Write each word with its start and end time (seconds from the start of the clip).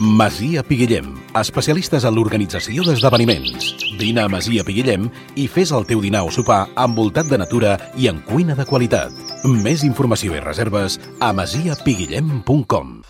Masia 0.00 0.62
Piguillem, 0.62 1.08
especialistes 1.34 2.04
en 2.06 2.14
l'organització 2.14 2.84
d'esdeveniments. 2.86 3.72
Vine 3.98 4.22
a 4.22 4.30
Masia 4.30 4.62
Piguillem 4.62 5.08
i 5.34 5.48
fes 5.50 5.72
el 5.74 5.88
teu 5.90 5.98
dinar 6.04 6.22
o 6.22 6.30
sopar 6.30 6.68
envoltat 6.78 7.26
de 7.26 7.38
natura 7.42 7.74
i 7.98 8.06
en 8.06 8.20
cuina 8.22 8.54
de 8.54 8.66
qualitat. 8.68 9.10
Més 9.42 9.82
informació 9.82 10.36
i 10.38 10.44
reserves 10.44 11.00
a 11.18 11.32
masiapiguillem.com 11.34 13.00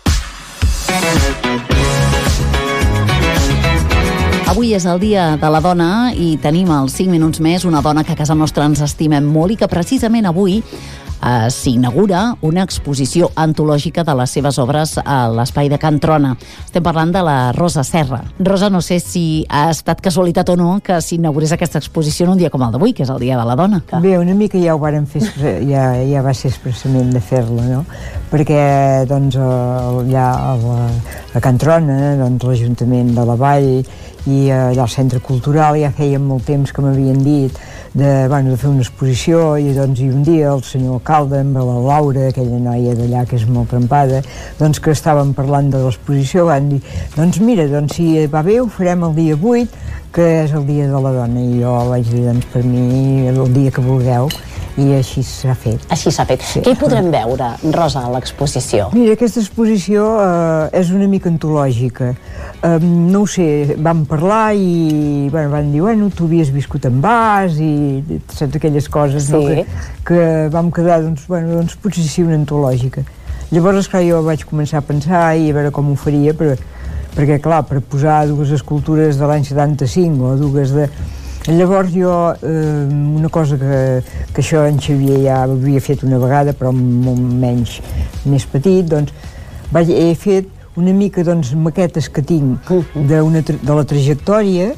Avui 4.49 4.73
és 4.73 4.85
el 4.89 4.97
dia 4.97 5.35
de 5.37 5.49
la 5.53 5.61
dona 5.61 6.09
i 6.17 6.31
tenim 6.41 6.71
als 6.73 6.95
5 6.97 7.13
minuts 7.13 7.37
més 7.37 7.69
una 7.69 7.83
dona 7.85 8.01
que 8.03 8.15
a 8.15 8.17
casa 8.17 8.33
nostra 8.33 8.65
ens 8.65 8.81
estimem 8.81 9.29
molt 9.29 9.53
i 9.53 9.59
que 9.61 9.69
precisament 9.69 10.25
avui 10.25 10.63
eh, 11.21 11.49
s'inaugura 11.51 12.35
una 12.41 12.63
exposició 12.63 13.29
antològica 13.35 14.03
de 14.07 14.15
les 14.19 14.33
seves 14.35 14.59
obres 14.61 14.97
a 15.03 15.19
l'espai 15.33 15.69
de 15.69 15.79
Can 15.81 15.99
Trona. 15.99 16.35
Estem 16.65 16.83
parlant 16.85 17.11
de 17.13 17.23
la 17.25 17.37
Rosa 17.55 17.83
Serra. 17.83 18.21
Rosa, 18.39 18.69
no 18.69 18.81
sé 18.81 18.99
si 19.03 19.45
ha 19.49 19.69
estat 19.73 20.01
casualitat 20.01 20.49
o 20.49 20.57
no 20.59 20.69
que 20.83 20.99
s'inaugurés 21.01 21.53
aquesta 21.55 21.79
exposició 21.79 22.27
en 22.27 22.35
un 22.35 22.41
dia 22.41 22.49
com 22.49 22.63
el 22.65 22.73
d'avui, 22.75 22.93
que 22.93 23.03
és 23.03 23.11
el 23.13 23.19
Dia 23.19 23.37
de 23.39 23.45
la 23.47 23.55
Dona. 23.59 23.81
Que... 23.87 23.99
Bé, 24.03 24.17
una 24.17 24.35
mica 24.35 24.59
ja 24.61 24.75
ho 24.75 24.81
varen 24.81 25.07
fer, 25.09 25.23
ja, 25.67 25.91
ja 26.07 26.23
va 26.25 26.33
ser 26.33 26.53
expressament 26.53 27.11
de 27.13 27.21
fer-la, 27.23 27.65
no? 27.67 27.83
Perquè, 28.29 28.61
doncs, 29.09 29.37
allà 29.39 30.27
a, 30.51 30.53
la, 30.61 30.83
a 31.35 31.41
Can 31.43 31.57
Trona, 31.61 32.15
doncs, 32.19 32.45
l'Ajuntament 32.45 33.15
de 33.17 33.25
la 33.25 33.35
Vall 33.39 33.71
i 34.27 34.49
allà 34.51 34.83
al 34.83 34.91
Centre 34.91 35.21
Cultural 35.23 35.77
ja 35.79 35.91
feia 35.95 36.19
molt 36.19 36.47
temps 36.49 36.73
que 36.73 36.83
m'havien 36.83 37.21
dit 37.23 37.55
de, 37.93 38.27
bueno, 38.27 38.51
de 38.51 38.57
fer 38.57 38.69
una 38.69 38.83
exposició 38.83 39.55
i, 39.57 39.71
doncs, 39.73 40.01
i 40.03 40.09
un 40.11 40.23
dia 40.23 40.51
el 40.53 40.63
senyor 40.65 40.99
alcalde 40.99 41.39
amb 41.41 41.57
la 41.57 41.77
Laura, 41.87 42.27
aquella 42.29 42.59
noia 42.61 42.95
d'allà 42.97 43.25
que 43.29 43.39
és 43.39 43.47
molt 43.49 43.71
trempada, 43.73 44.21
doncs 44.59 44.81
que 44.83 44.93
estàvem 44.93 45.33
parlant 45.37 45.71
de 45.73 45.81
l'exposició, 45.85 46.45
van 46.49 46.69
dir, 46.73 46.81
doncs 47.15 47.41
mira, 47.41 47.67
doncs 47.71 47.97
si 47.97 48.27
va 48.27 48.43
bé 48.45 48.59
ho 48.59 48.67
farem 48.69 49.07
el 49.09 49.15
dia 49.17 49.39
8, 49.39 49.87
que 50.13 50.27
és 50.43 50.53
el 50.57 50.65
dia 50.69 50.87
de 50.89 51.01
la 51.01 51.15
dona, 51.15 51.41
i 51.41 51.61
jo 51.61 51.73
vaig 51.89 52.07
dir, 52.09 52.25
doncs 52.29 52.47
per 52.53 52.63
mi, 52.65 53.27
el 53.29 53.41
dia 53.53 53.73
que 53.73 53.85
vulgueu, 53.85 54.29
i 54.77 54.93
així 54.97 55.23
s'ha 55.25 55.55
fet. 55.57 55.85
Així 55.91 56.11
s'ha 56.13 56.25
fet. 56.29 56.43
Sí. 56.45 56.61
Què 56.65 56.73
hi 56.75 56.79
podrem 56.79 57.09
veure, 57.13 57.49
Rosa, 57.75 58.03
a 58.05 58.11
l'exposició? 58.13 58.89
Mira, 58.93 59.15
aquesta 59.17 59.41
exposició 59.41 60.05
eh, 60.21 60.79
és 60.79 60.91
una 60.95 61.07
mica 61.11 61.29
antològica. 61.31 62.11
Eh, 62.13 62.75
no 62.83 63.23
ho 63.23 63.29
sé, 63.29 63.75
vam 63.77 64.05
parlar 64.09 64.53
i 64.55 65.29
bueno, 65.31 65.53
van 65.55 65.71
dir, 65.73 65.83
bueno, 65.85 66.09
tu 66.15 66.29
havies 66.29 66.51
viscut 66.53 66.85
en 66.89 67.01
Bas 67.03 67.59
i 67.63 68.19
saps 68.35 68.59
aquelles 68.59 68.89
coses 68.91 69.29
sí. 69.29 69.35
no, 69.35 69.43
que, 69.47 69.65
que 70.07 70.25
vam 70.53 70.71
quedar, 70.75 71.01
doncs, 71.05 71.25
bueno, 71.29 71.55
doncs 71.57 71.77
potser 71.81 72.05
sí 72.07 72.25
una 72.25 72.37
antològica. 72.39 73.05
Llavors, 73.49 73.81
esclar, 73.81 74.03
jo 74.05 74.19
vaig 74.21 74.43
començar 74.45 74.83
a 74.83 74.85
pensar 74.85 75.23
i 75.39 75.49
a 75.49 75.55
veure 75.55 75.71
com 75.73 75.87
ho 75.89 75.95
faria, 75.97 76.35
però, 76.37 76.53
perquè, 77.15 77.39
clar, 77.41 77.63
per 77.65 77.81
posar 77.81 78.21
dues 78.29 78.51
escultures 78.53 79.17
de 79.17 79.29
l'any 79.29 79.47
75 79.47 80.27
o 80.29 80.35
dues 80.37 80.75
de 80.75 80.85
Llavors 81.49 81.89
jo, 81.91 82.35
eh, 82.43 82.87
una 83.17 83.29
cosa 83.29 83.57
que, 83.57 84.03
que 84.35 84.41
això 84.43 84.67
en 84.69 84.77
Xavier 84.77 85.23
ja 85.23 85.39
havia 85.47 85.81
fet 85.81 86.03
una 86.05 86.19
vegada, 86.21 86.53
però 86.53 86.69
menys, 86.69 87.79
més 88.29 88.45
petit, 88.45 88.85
doncs 88.85 89.15
vaig, 89.73 89.89
he 89.89 90.13
fet 90.13 90.51
una 90.77 90.93
mica 90.93 91.23
doncs, 91.25 91.55
maquetes 91.57 92.05
que 92.13 92.21
tinc 92.21 92.69
de, 92.93 93.21
una, 93.25 93.41
de 93.41 93.77
la 93.79 93.85
trajectòria 93.89 94.75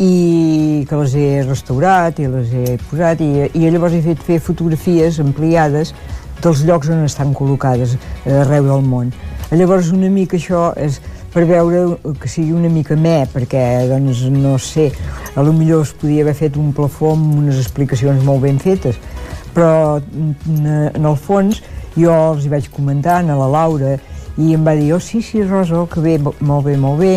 i 0.00 0.86
que 0.88 1.02
les 1.02 1.12
he 1.14 1.28
restaurat 1.44 2.16
i 2.18 2.30
les 2.32 2.56
he 2.56 2.78
posat 2.88 3.20
i, 3.20 3.30
i 3.52 3.68
llavors 3.68 3.92
he 3.92 4.00
fet 4.08 4.24
fer 4.24 4.40
fotografies 4.42 5.20
ampliades 5.20 5.92
dels 6.40 6.64
llocs 6.64 6.88
on 6.88 7.04
estan 7.04 7.36
col·locades 7.36 7.98
eh, 7.98 8.40
arreu 8.40 8.64
del 8.72 8.88
món. 8.88 9.12
Llavors 9.52 9.92
una 9.92 10.08
mica 10.08 10.40
això 10.40 10.70
és 10.80 11.02
per 11.34 11.44
veure 11.50 11.98
que 12.20 12.30
sigui 12.30 12.54
una 12.54 12.70
mica 12.70 12.94
me, 12.94 13.24
perquè, 13.32 13.60
doncs, 13.90 14.22
no 14.30 14.54
sé, 14.62 14.92
a 15.34 15.42
lo 15.42 15.52
millor 15.52 15.82
es 15.82 15.92
podia 15.98 16.22
haver 16.22 16.36
fet 16.38 16.58
un 16.60 16.70
plafó 16.72 17.10
amb 17.16 17.40
unes 17.42 17.58
explicacions 17.58 18.22
molt 18.22 18.44
ben 18.46 18.60
fetes, 18.62 19.00
però 19.54 19.98
en 19.98 21.02
el 21.02 21.16
fons 21.18 21.58
jo 21.98 22.14
els 22.14 22.46
hi 22.46 22.52
vaig 22.52 22.70
comentar 22.74 23.20
a 23.22 23.38
la 23.38 23.50
Laura 23.50 23.96
i 24.38 24.54
em 24.54 24.62
va 24.66 24.74
dir, 24.78 24.92
oh 24.94 25.00
sí, 25.02 25.20
sí, 25.22 25.42
Rosa, 25.42 25.80
oh, 25.82 25.88
que 25.90 26.02
bé, 26.02 26.16
molt 26.18 26.64
bé, 26.66 26.76
molt 26.78 26.98
bé, 27.02 27.12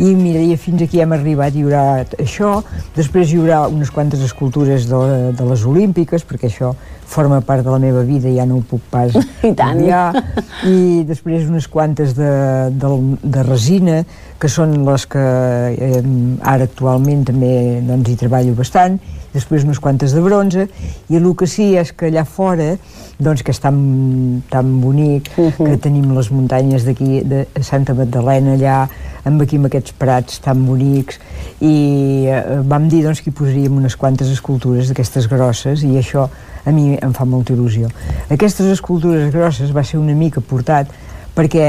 i 0.00 0.12
mira, 0.16 0.40
i 0.40 0.56
fins 0.60 0.84
aquí 0.84 1.00
hem 1.00 1.12
arribat, 1.16 1.56
hi 1.56 1.64
haurà 1.64 2.04
això, 2.20 2.58
després 2.96 3.32
hi 3.32 3.40
haurà 3.40 3.66
unes 3.72 3.92
quantes 3.92 4.20
escultures 4.24 4.88
de, 4.88 5.00
de 5.36 5.48
les 5.48 5.64
Olímpiques, 5.68 6.24
perquè 6.28 6.48
això 6.48 6.74
forma 7.06 7.40
part 7.40 7.64
de 7.64 7.70
la 7.70 7.78
meva 7.78 8.02
vida, 8.02 8.28
ja 8.34 8.44
no 8.46 8.58
ho 8.58 8.64
puc 8.66 8.82
pas 8.90 9.14
I 9.46 9.52
tant. 9.54 9.78
canviar, 9.78 10.10
i 10.66 11.04
després 11.08 11.46
unes 11.48 11.68
quantes 11.70 12.14
de, 12.18 12.30
de, 12.74 12.92
de 13.22 13.44
resina, 13.46 14.02
que 14.40 14.50
són 14.52 14.74
les 14.84 15.06
que 15.08 15.22
eh, 15.22 16.02
ara 16.44 16.66
actualment 16.66 17.24
també 17.30 17.52
doncs, 17.86 18.10
hi 18.10 18.18
treballo 18.20 18.56
bastant, 18.58 18.98
després 19.36 19.64
unes 19.64 19.80
quantes 19.82 20.12
de 20.16 20.22
bronze, 20.24 20.66
i 21.08 21.18
el 21.18 21.28
que 21.36 21.48
sí 21.48 21.74
és 21.76 21.92
que 21.92 22.10
allà 22.10 22.24
fora, 22.24 22.74
doncs 23.20 23.44
que 23.44 23.52
és 23.54 23.60
tan, 23.60 23.78
tan 24.50 24.80
bonic, 24.80 25.30
uh 25.36 25.48
-huh. 25.48 25.66
que 25.66 25.76
tenim 25.76 26.12
les 26.16 26.30
muntanyes 26.30 26.84
d'aquí, 26.84 27.22
de 27.24 27.46
Santa 27.62 27.94
Magdalena 27.94 28.56
allà, 28.56 28.88
amb 29.24 29.42
aquí 29.42 29.56
amb 29.56 29.66
aquests 29.66 29.92
prats 29.92 30.40
tan 30.40 30.66
bonics, 30.66 31.18
i 31.60 32.26
eh, 32.28 32.60
vam 32.62 32.88
dir 32.88 33.04
doncs, 33.04 33.20
que 33.20 33.30
hi 33.30 33.32
posaríem 33.32 33.76
unes 33.76 33.96
quantes 33.96 34.28
escultures 34.28 34.88
d'aquestes 34.88 35.28
grosses, 35.28 35.82
i 35.82 35.96
això 35.96 36.28
a 36.66 36.74
mi 36.74 36.96
em 36.98 37.12
fa 37.14 37.24
molta 37.24 37.54
il·lusió. 37.54 37.88
Aquestes 38.28 38.66
escultures 38.74 39.30
grosses 39.34 39.72
va 39.74 39.84
ser 39.86 40.00
una 40.02 40.16
mica 40.18 40.42
portat 40.42 40.90
perquè 41.36 41.66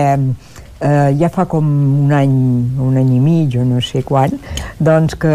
eh, 0.79 1.09
ja 1.19 1.29
fa 1.33 1.45
com 1.49 1.67
un 2.05 2.13
any, 2.13 2.37
un 2.81 2.97
any 2.97 3.15
i 3.17 3.19
mig 3.21 3.57
o 3.59 3.65
no 3.65 3.81
sé 3.83 4.03
quan, 4.07 4.33
doncs 4.79 5.17
que 5.19 5.33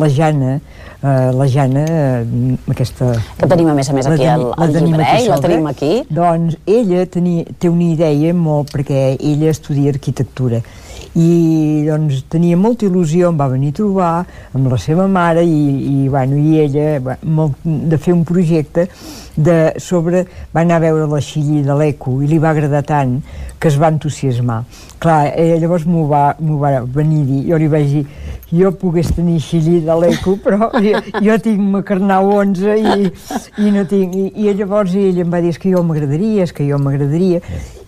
la 0.00 0.08
Jana, 0.12 0.56
eh, 1.02 1.30
la 1.36 1.48
Jana, 1.50 1.84
eh, 1.86 2.56
aquesta... 2.72 3.12
Que 3.38 3.50
tenim 3.50 3.70
a 3.72 3.76
més 3.78 3.90
a 3.90 3.96
més 3.96 4.08
aquí 4.10 4.26
al, 4.30 4.48
al 4.56 4.74
llibre, 4.74 5.04
eh? 5.04 5.26
la 5.30 5.40
tenim 5.42 5.70
aquí. 5.70 5.92
Doncs 6.10 6.58
ella 6.66 7.06
tenia, 7.10 7.46
té 7.58 7.70
una 7.72 7.90
idea 7.90 8.34
molt, 8.34 8.72
perquè 8.74 9.08
ella 9.16 9.52
estudia 9.52 9.94
arquitectura, 9.94 10.62
i 11.16 11.84
doncs 11.86 12.26
tenia 12.28 12.58
molta 12.60 12.84
il·lusió, 12.84 13.30
em 13.30 13.38
va 13.40 13.48
venir 13.48 13.70
a 13.72 13.76
trobar 13.78 14.10
amb 14.52 14.68
la 14.68 14.78
seva 14.80 15.06
mare 15.08 15.44
i, 15.48 15.60
i, 16.04 16.08
bueno, 16.12 16.36
i 16.36 16.58
ella 16.60 17.16
molt, 17.24 17.56
de 17.64 17.96
fer 17.96 18.12
un 18.12 18.24
projecte 18.28 18.84
de, 19.36 19.56
sobre, 19.80 20.26
va 20.52 20.64
anar 20.64 20.76
a 20.76 20.84
veure 20.84 21.08
la 21.08 21.20
xilli 21.24 21.62
de 21.64 21.76
l'Eco 21.76 22.18
i 22.20 22.28
li 22.28 22.40
va 22.42 22.52
agradar 22.52 22.84
tant 22.84 23.16
que 23.58 23.70
es 23.72 23.78
va 23.80 23.88
entusiasmar. 23.92 24.62
Clar, 25.00 25.32
eh, 25.32 25.56
llavors 25.60 25.86
m'ho 25.88 26.04
va, 26.10 26.26
va 26.36 26.74
venir 26.84 27.22
a 27.22 27.28
dir, 27.30 27.42
jo 27.48 27.60
li 27.60 27.70
vaig 27.72 27.88
dir, 27.94 28.04
jo 28.52 28.70
pogués 28.78 29.08
tenir 29.14 29.40
xilli 29.42 29.80
de 29.84 29.94
l'Eco, 29.98 30.36
però 30.42 30.70
jo, 30.82 31.00
jo 31.22 31.38
tinc 31.42 31.62
Macarnau 31.72 32.30
11 32.38 32.76
i, 32.78 33.08
i 33.66 33.72
no 33.74 33.86
tinc... 33.90 34.14
I, 34.14 34.28
I 34.46 34.54
llavors 34.54 34.94
ell 34.98 35.18
em 35.24 35.32
va 35.32 35.40
dir, 35.42 35.50
és 35.54 35.58
que 35.62 35.72
jo 35.72 35.82
m'agradaria, 35.86 36.46
és 36.46 36.54
que 36.54 36.66
jo 36.68 36.78
m'agradaria. 36.82 37.40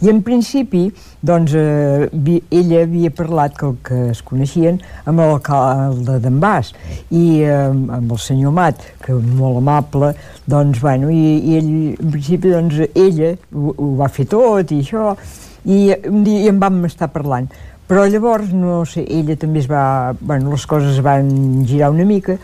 I 0.02 0.10
en 0.10 0.20
principi, 0.26 0.88
doncs, 1.26 1.54
eh, 1.58 2.08
ella 2.54 2.82
havia 2.84 3.10
parlat 3.14 3.56
que 3.58 3.72
que 3.88 3.98
es 4.12 4.20
coneixien 4.22 4.78
amb 5.08 5.22
l'alcalde 5.22 6.18
d'en 6.22 6.38
Bas 6.42 6.72
i 7.10 7.40
eh, 7.42 7.68
amb 7.70 8.12
el 8.12 8.20
senyor 8.22 8.54
Mat, 8.54 8.82
que 9.04 9.14
molt 9.14 9.62
amable, 9.62 10.12
doncs, 10.46 10.82
bueno, 10.82 11.10
i, 11.10 11.38
i 11.38 11.58
ell, 11.58 11.72
en 11.98 12.14
principi, 12.14 12.52
doncs, 12.54 12.82
ella 12.94 13.34
ho, 13.52 13.74
ho 13.74 13.92
va 13.98 14.10
fer 14.12 14.28
tot 14.30 14.74
i 14.74 14.82
això, 14.84 15.14
i 15.68 15.88
i 15.92 16.46
en 16.48 16.60
vam 16.62 16.84
estar 16.88 17.10
parlant. 17.12 17.48
Però 17.88 18.04
llavors, 18.04 18.52
no 18.52 18.82
sé, 18.84 19.06
ella 19.08 19.36
també 19.40 19.62
es 19.62 19.68
va... 19.70 20.14
Bueno, 20.20 20.52
les 20.52 20.66
coses 20.68 21.00
van 21.00 21.64
girar 21.64 21.88
una 21.90 22.04
mica, 22.04 22.36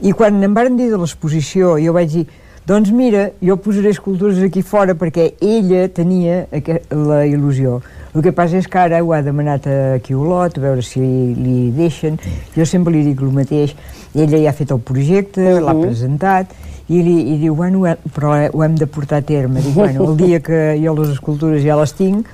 i 0.00 0.12
quan 0.16 0.42
em 0.44 0.54
van 0.56 0.76
dir 0.76 0.88
de 0.92 1.00
l'exposició, 1.00 1.76
jo 1.80 1.92
vaig 1.96 2.10
dir, 2.12 2.24
doncs 2.66 2.90
mira, 2.90 3.28
jo 3.44 3.54
posaré 3.62 3.92
escultures 3.94 4.40
aquí 4.42 4.62
fora 4.66 4.96
perquè 4.98 5.28
ella 5.44 5.84
tenia 5.94 6.46
la 6.90 7.20
il·lusió. 7.28 7.76
El 8.16 8.24
que 8.24 8.32
passa 8.34 8.56
és 8.58 8.66
que 8.66 8.80
ara 8.80 9.02
ho 9.04 9.12
ha 9.12 9.20
demanat 9.22 9.68
aquí 9.70 10.16
a 10.16 10.18
Olot, 10.18 10.56
a 10.56 10.64
veure 10.64 10.82
si 10.82 11.00
li 11.36 11.70
deixen. 11.76 12.16
Jo 12.56 12.64
sempre 12.66 12.94
li 12.96 13.04
dic 13.06 13.20
el 13.22 13.30
mateix. 13.36 13.76
Ella 14.16 14.40
ja 14.40 14.50
ha 14.50 14.56
fet 14.56 14.72
el 14.72 14.80
projecte, 14.80 15.44
uh 15.44 15.58
-huh. 15.58 15.64
l'ha 15.66 15.74
presentat, 15.78 16.56
i, 16.88 17.02
li, 17.02 17.34
i 17.34 17.38
diu, 17.38 17.54
bueno, 17.54 17.84
però 18.14 18.34
ho 18.52 18.64
hem 18.64 18.74
de 18.74 18.86
portar 18.86 19.18
a 19.18 19.22
terme. 19.22 19.60
Dic, 19.60 19.74
bueno, 19.74 20.10
el 20.10 20.16
dia 20.16 20.40
que 20.40 20.80
jo 20.82 20.94
les 20.94 21.10
escultures 21.10 21.62
ja 21.62 21.76
les 21.76 21.92
tinc, 21.92 22.26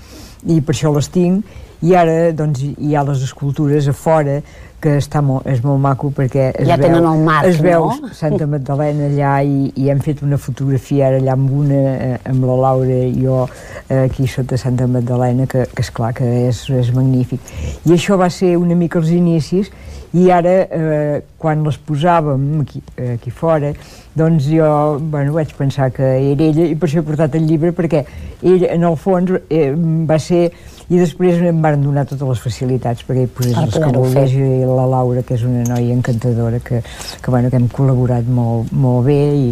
i 0.46 0.60
per 0.60 0.74
això 0.74 0.94
les 0.94 1.08
tinc, 1.08 1.44
i 1.82 1.96
ara 1.98 2.32
doncs, 2.36 2.62
hi 2.62 2.94
ha 2.94 3.02
les 3.06 3.24
escultures 3.26 3.88
a 3.90 3.94
fora 3.96 4.40
que 4.82 4.96
està 4.98 5.20
molt, 5.22 5.46
és 5.46 5.60
molt 5.62 5.78
maco 5.82 6.10
perquè 6.14 6.48
es 6.50 6.66
ja 6.66 6.76
veu, 6.78 6.88
tenen 6.88 7.06
el 7.06 7.22
marc, 7.22 7.46
es 7.46 7.60
veu 7.62 7.86
no? 7.86 8.10
Santa 8.18 8.48
Magdalena 8.50 9.06
allà 9.10 9.34
i, 9.46 9.70
i 9.78 9.88
hem 9.92 10.02
fet 10.02 10.24
una 10.26 10.38
fotografia 10.42 11.08
ara 11.08 11.20
allà 11.22 11.36
amb 11.36 11.54
una, 11.62 11.80
eh, 11.92 12.18
amb 12.32 12.46
la 12.48 12.58
Laura 12.64 12.98
i 13.06 13.14
jo 13.22 13.44
eh, 13.46 14.02
aquí 14.08 14.26
sota 14.30 14.58
Santa 14.58 14.88
Magdalena 14.90 15.46
que, 15.50 15.68
que 15.70 15.86
és 15.86 15.92
clar 15.94 16.12
que 16.18 16.26
és, 16.48 16.64
és 16.82 16.92
magnífic 16.96 17.54
i 17.86 17.94
això 17.94 18.18
va 18.18 18.30
ser 18.30 18.56
una 18.58 18.78
mica 18.78 18.98
els 19.02 19.14
inicis 19.14 19.70
i 20.18 20.28
ara 20.34 20.56
eh, 20.66 21.22
quan 21.40 21.62
les 21.64 21.78
posàvem 21.80 22.42
aquí, 22.66 22.82
aquí 23.14 23.30
fora 23.32 23.72
doncs 24.18 24.50
jo 24.50 24.98
bueno, 25.00 25.38
vaig 25.38 25.54
pensar 25.56 25.92
que 25.94 26.04
era 26.04 26.50
ella 26.50 26.66
i 26.66 26.74
per 26.76 26.90
això 26.90 27.00
he 27.00 27.06
portat 27.06 27.38
el 27.38 27.46
llibre 27.48 27.72
perquè 27.76 28.02
ell 28.42 28.66
en 28.68 28.84
el 28.90 28.98
fons 29.00 29.32
eh, 29.48 29.70
va 30.10 30.18
ser 30.20 30.48
i 30.92 30.98
després 31.00 31.40
em 31.48 31.60
van 31.64 31.80
donar 31.80 32.04
totes 32.08 32.26
les 32.28 32.40
facilitats 32.42 33.04
perquè 33.06 33.24
hi 33.24 33.30
posés 33.32 33.56
els 33.56 33.78
que 33.80 33.88
volgués 33.94 34.34
i 34.36 34.48
la 34.68 34.84
Laura, 34.90 35.22
que 35.24 35.38
és 35.38 35.44
una 35.48 35.62
noia 35.64 35.94
encantadora, 35.96 36.58
que, 36.60 36.82
que, 36.84 37.30
bueno, 37.32 37.48
que 37.48 37.56
hem 37.56 37.68
col·laborat 37.72 38.28
molt, 38.28 38.72
molt 38.76 39.06
bé 39.06 39.16
i, 39.32 39.46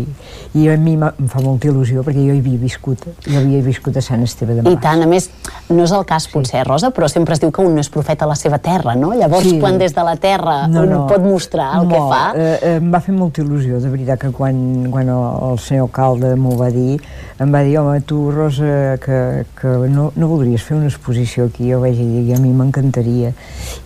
i 0.60 0.66
a 0.68 0.76
mi 0.80 0.98
em 0.98 1.30
fa 1.32 1.40
molta 1.44 1.70
il·lusió 1.70 2.04
perquè 2.04 2.20
jo 2.26 2.34
hi 2.36 2.42
havia 2.42 2.60
viscut, 2.60 3.06
jo 3.24 3.38
havia 3.40 3.62
viscut 3.64 3.96
a 3.96 4.02
Sant 4.04 4.26
Esteve 4.26 4.58
de 4.58 4.64
I 4.66 4.74
Mar. 4.74 4.76
tant, 4.84 5.04
a 5.06 5.08
més, 5.08 5.30
no 5.70 5.86
és 5.86 5.94
el 5.96 6.04
cas 6.08 6.28
potser, 6.28 6.66
Rosa, 6.68 6.90
però 6.92 7.08
sempre 7.08 7.34
es 7.38 7.40
diu 7.40 7.52
que 7.54 7.64
un 7.64 7.72
no 7.78 7.80
és 7.80 7.88
profeta 7.92 8.26
a 8.28 8.30
la 8.34 8.36
seva 8.36 8.58
terra, 8.60 8.94
no? 8.98 9.14
Llavors, 9.16 9.48
Sí. 9.48 9.56
quan 9.62 9.78
des 9.80 9.94
de 9.96 10.04
la 10.04 10.16
terra 10.20 10.66
un 10.68 11.06
pot 11.08 11.24
mostrar 11.24 11.70
el 11.80 11.88
que 11.88 11.98
Molt. 11.98 12.12
fa... 12.12 12.22
Eh, 12.36 12.58
eh, 12.60 12.76
em 12.76 12.92
va 12.92 13.00
fer 13.00 13.14
molta 13.16 13.40
il·lusió, 13.42 13.80
de 13.80 13.88
veritat, 13.88 14.20
que 14.20 14.30
quan, 14.36 14.90
quan 14.92 15.08
el, 15.08 15.24
el 15.50 15.58
senyor 15.58 15.88
alcalde 15.88 16.34
m'ho 16.36 16.56
va 16.60 16.68
dir, 16.74 17.00
em 17.40 17.54
va 17.54 17.62
dir, 17.64 17.78
home, 17.80 18.00
tu, 18.04 18.20
Rosa, 18.30 18.98
que, 19.00 19.46
que 19.56 19.74
no, 19.88 20.10
no 20.16 20.28
voldries 20.28 20.62
fer 20.66 20.76
una 20.76 20.90
exposició 20.90 21.29
aquí? 21.38 21.70
Jo 21.70 21.80
vaig 21.80 21.96
dir, 21.96 22.34
a 22.34 22.38
mi 22.40 22.50
m'encantaria. 22.52 23.32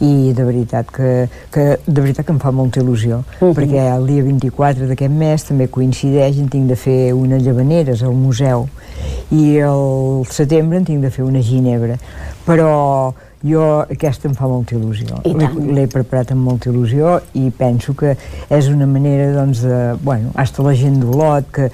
I 0.01 0.33
de 0.33 0.45
veritat 0.45 0.91
que, 0.91 1.29
que, 1.53 1.79
de 1.87 2.01
veritat 2.01 2.27
que 2.27 2.33
em 2.33 2.39
fa 2.41 2.51
molta 2.53 2.81
il·lusió, 2.81 3.23
Mhm. 3.41 3.53
perquè 3.55 3.85
el 3.97 4.07
dia 4.07 4.23
24 4.23 4.89
d'aquest 4.89 5.11
mes 5.13 5.45
també 5.45 5.69
coincideix 5.69 6.39
en 6.39 6.49
tinc 6.49 6.69
de 6.69 6.77
fer 6.77 7.13
unes 7.15 7.43
llavaneres 7.43 8.03
al 8.03 8.13
museu 8.15 8.69
i 9.31 9.57
el 9.59 10.25
setembre 10.31 10.79
en 10.79 10.85
tinc 10.85 11.03
de 11.03 11.11
fer 11.11 11.25
una 11.25 11.41
ginebra. 11.43 11.97
Però 12.47 13.13
jo 13.45 13.81
aquesta 13.91 14.29
em 14.29 14.35
fa 14.35 14.47
molta 14.49 14.75
il·lusió. 14.75 15.21
I. 15.25 15.35
L'he 15.75 15.87
preparat 15.87 16.33
amb 16.33 16.41
molta 16.45 16.71
il·lusió 16.71 17.21
i 17.35 17.51
penso 17.51 17.95
que 17.95 18.17
és 18.49 18.69
una 18.69 18.87
manera 18.87 19.33
doncs, 19.35 19.61
de, 19.63 19.95
bueno, 20.03 20.31
hasta 20.35 20.63
la 20.63 20.75
gent 20.75 21.01
d'Olot, 21.03 21.51
que 21.53 21.71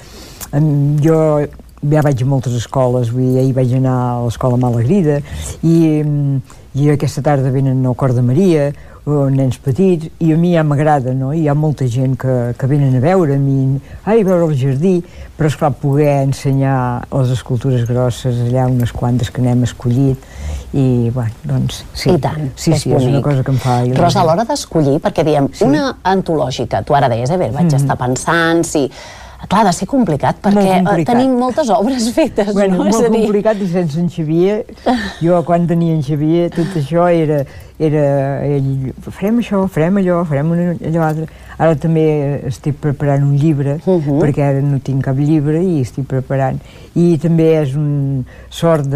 em, 0.53 0.99
jo 1.03 1.41
ja 1.81 2.03
vaig 2.05 2.23
a 2.23 2.29
moltes 2.29 2.57
escoles, 2.59 3.11
vull 3.13 3.31
dir, 3.33 3.41
ahir 3.41 3.57
vaig 3.57 3.75
anar 3.79 3.97
a 3.97 4.21
l'escola 4.27 4.59
Malagrida 4.61 5.21
i, 5.65 5.75
em, 6.01 6.41
i 6.77 6.91
aquesta 6.93 7.23
tarda 7.25 7.53
venen 7.53 7.85
al 7.87 7.97
Cor 7.99 8.15
de 8.15 8.25
Maria, 8.25 8.71
nens 9.11 9.57
petits, 9.59 10.11
i 10.21 10.33
a 10.33 10.37
mi 10.39 10.53
ja 10.53 10.63
m'agrada, 10.63 11.15
no? 11.17 11.33
Hi 11.35 11.49
ha 11.49 11.55
molta 11.57 11.87
gent 11.91 12.17
que, 12.21 12.35
que 12.59 12.67
venen 12.71 12.99
a 12.99 13.01
veure'm 13.03 13.47
i 13.49 13.63
ai, 14.05 14.21
a 14.21 14.27
veure 14.27 14.45
el 14.47 14.55
jardí, 14.61 15.01
però 15.39 15.49
és 15.49 15.57
clar 15.59 15.73
poder 15.81 16.21
ensenyar 16.27 16.77
les 17.09 17.33
escultures 17.35 17.87
grosses 17.89 18.43
allà, 18.45 18.69
unes 18.71 18.93
quantes 18.93 19.33
que 19.33 19.43
n'hem 19.43 19.65
escollit, 19.67 20.29
i, 20.77 21.11
bueno, 21.15 21.33
doncs, 21.49 21.81
sí. 21.95 22.13
I 22.13 22.21
tant, 22.23 22.53
sí, 22.55 22.75
és 22.77 22.85
sí, 22.85 22.93
és 22.93 23.01
una 23.01 23.17
bonic. 23.17 23.25
cosa 23.25 23.47
que 23.47 23.55
em 23.57 23.63
fa 23.63 23.79
il·lusió. 23.87 24.03
Rosa, 24.05 24.21
a 24.21 24.29
l'hora 24.29 24.45
d'escollir, 24.47 24.99
perquè 25.03 25.25
diem, 25.27 25.49
sí. 25.57 25.65
una 25.67 25.97
antològica, 26.13 26.85
tu 26.87 26.95
ara 26.95 27.11
deies, 27.11 27.33
eh, 27.33 27.41
bé, 27.41 27.51
vaig 27.57 27.75
estar 27.81 27.99
pensant 27.99 28.63
si... 28.69 28.87
Clar, 29.49 29.63
ha 29.63 29.65
de 29.71 29.73
ser 29.73 29.87
complicat, 29.89 30.37
perquè 30.43 30.55
Molt 30.61 30.69
eh, 30.69 30.83
complicat. 30.85 31.15
tenim 31.17 31.33
moltes 31.41 31.71
obres 31.71 32.11
fetes, 32.15 32.53
Bueno, 32.53 32.77
no? 32.77 32.85
molt 32.85 32.95
És 32.95 33.01
a 33.01 33.09
dir, 33.09 33.23
complicat 33.25 33.57
i 33.65 33.67
sense 33.73 33.99
en 33.99 34.09
Xavier. 34.13 34.65
Jo, 35.23 35.43
quan 35.45 35.67
tenia 35.67 35.95
en 35.97 36.03
Xavier, 36.03 36.51
tot 36.55 36.77
això 36.77 37.09
era... 37.11 37.45
era 37.81 38.45
ell, 38.45 38.91
farem 39.09 39.39
això, 39.41 39.63
farem 39.73 39.97
allò, 40.03 40.19
farem 40.29 40.51
una, 40.53 40.75
allò 40.77 41.07
altre. 41.07 41.27
Ara 41.61 41.75
també 41.77 42.03
estic 42.49 42.77
preparant 42.81 43.25
un 43.25 43.35
llibre, 43.37 43.79
Mhm. 43.85 44.19
perquè 44.21 44.43
ara 44.45 44.61
no 44.65 44.79
tinc 44.85 45.03
cap 45.05 45.17
llibre 45.17 45.61
i 45.63 45.81
estic 45.83 46.07
preparant. 46.09 46.61
I 46.97 47.17
també 47.21 47.51
és 47.63 47.75
un 47.77 48.25
sort 48.49 48.87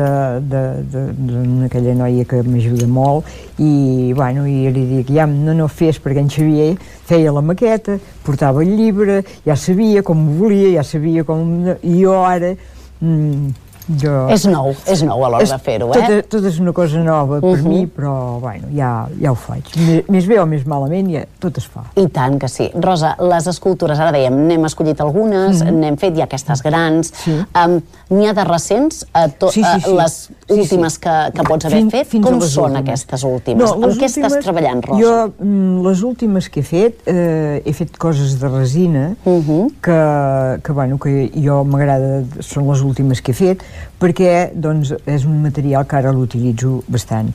d'aquella 0.49 1.95
noia 1.95 2.25
que 2.25 2.43
m'ajuda 2.43 2.87
molt 2.89 3.25
i, 3.59 4.13
bueno, 4.17 4.47
i 4.47 4.71
li 4.73 4.85
dic, 4.97 5.11
ja, 5.15 5.27
no, 5.27 5.53
no 5.55 5.69
fes, 5.69 5.99
perquè 6.03 6.21
en 6.25 6.29
Xavier 6.31 6.77
feia 7.09 7.33
la 7.33 7.41
maqueta, 7.45 7.99
portava 8.25 8.63
el 8.65 8.77
llibre, 8.77 9.23
ja 9.47 9.57
sabia 9.57 10.03
com 10.03 10.27
volia, 10.39 10.73
ja 10.79 10.83
sabia 10.83 11.25
com... 11.25 11.75
I 11.83 12.01
jo 12.03 12.17
ara... 12.25 12.55
Mm, 13.01 13.53
jo... 13.89 14.13
és 14.33 14.45
nou, 14.47 14.73
és 14.91 15.03
nou 15.05 15.25
a 15.25 15.29
l'hora 15.29 15.45
de 15.45 15.59
fer-ho, 15.59 15.91
tot, 15.93 16.03
eh? 16.11 16.23
tot 16.31 16.45
és 16.49 16.59
una 16.61 16.73
cosa 16.73 17.03
nova 17.05 17.41
per 17.41 17.55
Mhm. 17.59 17.69
mi, 17.69 17.87
però 17.87 18.39
bueno, 18.41 18.69
ja, 18.75 19.07
ja 19.21 19.31
ho 19.33 19.35
faig. 19.35 19.65
Més, 19.77 20.09
més 20.09 20.27
bé 20.27 20.39
o 20.41 20.47
més 20.47 20.65
malament, 20.67 21.11
ja, 21.13 21.25
tot 21.41 21.59
es 21.59 21.67
fa. 21.67 21.85
I 21.97 22.07
tant 22.09 22.39
que 22.41 22.49
sí. 22.49 22.71
Rosa, 22.75 23.15
les 23.21 23.47
escultures, 23.47 23.99
ara 24.01 24.13
dèiem, 24.13 24.35
n'hem 24.49 24.65
escollit 24.65 25.01
algunes, 25.01 25.63
n'hem 25.63 25.97
fet 25.97 26.17
ja 26.17 26.25
aquestes 26.25 26.63
grans. 26.63 27.13
Mhm. 27.13 27.25
Sí. 27.25 27.45
Um, 27.65 27.81
N'hi 28.15 28.27
ha 28.29 28.35
de 28.37 28.45
recents, 28.45 29.07
uh, 29.17 29.29
to, 29.39 29.49
Sí, 29.51 29.63
sí, 29.65 29.81
sí. 29.81 29.91
Uh, 29.91 29.97
les 29.97 30.13
Sí, 30.47 30.55
últimes 30.61 30.93
sí. 30.93 31.01
Que, 31.01 31.15
que 31.35 31.43
pots 31.43 31.65
haver 31.65 31.79
Fin- 31.81 31.91
fet? 31.91 32.07
fins 32.07 32.27
a 32.27 32.31
Com 32.31 32.41
són 32.43 32.65
últimes. 32.65 32.83
aquestes 32.83 33.25
últimes? 33.25 33.71
No, 33.71 33.87
les 33.87 33.97
què 33.99 34.05
estàs 34.05 34.25
últimes- 34.29 34.45
treballant, 34.45 34.85
Rosa? 34.85 35.01
Jo, 35.03 35.33
mm, 35.41 35.87
les 35.87 36.03
últimes 36.03 36.49
que 36.51 36.61
he 36.61 36.63
fet, 36.63 37.01
eh, 37.07 37.63
he 37.65 37.73
fet 37.73 37.97
coses 37.97 38.39
de 38.39 38.49
resina, 38.49 39.17
Mhm. 39.25 39.71
que, 39.83 40.61
que, 40.63 40.73
bueno, 40.73 40.99
que 40.99 41.31
jo 41.35 41.65
m'agrada, 41.65 42.23
són 42.41 42.69
les 42.71 42.83
últimes 42.83 43.23
que 43.23 43.33
he 43.33 43.35
fet, 43.35 43.63
perquè 44.01 44.51
doncs, 44.55 44.95
és 45.07 45.25
un 45.29 45.41
material 45.43 45.87
que 45.87 46.01
ara 46.01 46.13
l'utilitzo 46.13 46.83
bastant. 46.89 47.33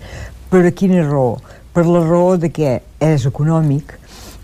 Per 0.50 0.66
quina 0.74 1.06
raó? 1.06 1.38
Per 1.74 1.86
la 1.86 2.04
raó 2.06 2.38
de 2.38 2.50
que 2.52 2.80
és 3.00 3.26
econòmic, 3.30 4.00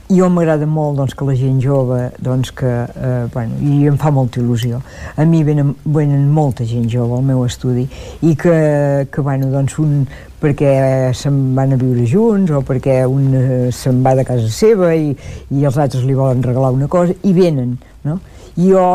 i 0.06 0.20
jo 0.20 0.28
m'agrada 0.30 0.68
molt 0.70 1.00
doncs, 1.00 1.16
que 1.18 1.26
la 1.26 1.34
gent 1.38 1.58
jove, 1.64 1.98
doncs, 2.22 2.52
que, 2.54 2.70
eh, 2.70 3.26
bueno, 3.34 3.58
i 3.66 3.88
em 3.90 3.98
fa 3.98 4.12
molta 4.14 4.40
il·lusió. 4.40 4.78
A 5.18 5.26
mi 5.26 5.42
venen, 5.44 5.74
venen 5.86 6.28
molta 6.32 6.66
gent 6.66 6.86
jove 6.92 7.18
al 7.18 7.26
meu 7.26 7.42
estudi 7.46 7.88
i 8.22 8.36
que, 8.38 9.08
que 9.10 9.22
bueno, 9.26 9.50
doncs 9.50 9.80
un, 9.82 10.04
perquè 10.42 10.76
se'n 11.18 11.56
van 11.58 11.74
a 11.74 11.80
viure 11.82 12.06
junts 12.06 12.54
o 12.54 12.62
perquè 12.62 13.00
un 13.10 13.34
eh, 13.34 13.72
se'n 13.74 14.04
va 14.06 14.14
de 14.16 14.28
casa 14.28 14.52
seva 14.54 14.94
i, 14.94 15.16
i 15.50 15.66
els 15.66 15.78
altres 15.78 16.06
li 16.06 16.14
volen 16.14 16.46
regalar 16.46 16.76
una 16.76 16.88
cosa 16.88 17.16
i 17.24 17.34
venen, 17.34 17.74
no? 18.06 18.20
I 18.56 18.70
jo 18.70 18.86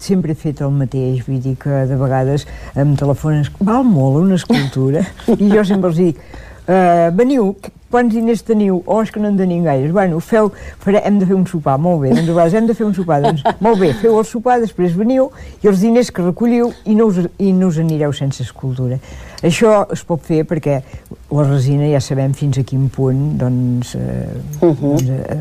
sempre 0.00 0.32
he 0.32 0.38
fet 0.38 0.62
el 0.64 0.72
mateix, 0.74 1.24
vull 1.26 1.40
dir 1.44 1.56
que 1.60 1.84
de 1.90 1.98
vegades 2.00 2.46
em 2.78 2.94
telefonen, 2.98 3.44
val 3.60 3.84
molt 3.86 4.22
una 4.22 4.38
escultura, 4.40 5.04
i 5.36 5.50
jo 5.52 5.64
sempre 5.68 5.92
els 5.92 6.00
dic, 6.00 6.24
uh, 6.66 7.10
veniu, 7.16 7.52
quants 7.90 8.14
diners 8.14 8.44
teniu? 8.46 8.80
Oh, 8.86 9.00
és 9.02 9.10
que 9.10 9.20
no 9.22 9.30
en 9.30 9.38
tenim 9.38 9.64
gaires. 9.66 9.92
Bueno, 9.92 10.20
feu, 10.24 10.52
fare, 10.82 11.02
hem 11.04 11.18
de 11.20 11.26
fer 11.28 11.36
un 11.36 11.46
sopar, 11.50 11.78
molt 11.78 12.04
bé. 12.04 12.14
Doncs 12.14 12.28
a 12.28 12.36
vegades 12.36 12.58
hem 12.58 12.68
de 12.70 12.76
fer 12.78 12.86
un 12.86 12.94
sopar, 12.96 13.20
doncs 13.24 13.42
molt 13.60 13.80
bé, 13.82 13.92
feu 14.00 14.18
el 14.20 14.28
sopar, 14.28 14.60
després 14.62 14.94
veniu 14.96 15.30
i 15.62 15.70
els 15.70 15.82
diners 15.82 16.12
que 16.14 16.24
recolliu 16.24 16.70
i 16.86 16.94
no 16.98 17.10
us, 17.10 17.24
i 17.38 17.52
no 17.56 17.72
us 17.72 17.80
anireu 17.82 18.14
sense 18.16 18.44
escultura. 18.46 19.00
Això 19.40 19.86
es 19.94 20.02
pot 20.04 20.20
fer 20.20 20.42
perquè 20.44 20.82
la 21.30 21.44
resina 21.46 21.86
ja 21.88 22.00
sabem 22.04 22.34
fins 22.36 22.58
a 22.60 22.64
quin 22.66 22.90
punt 22.92 23.38
doncs, 23.40 23.94
eh, 23.96 24.26
doncs 24.60 25.08
eh, 25.08 25.38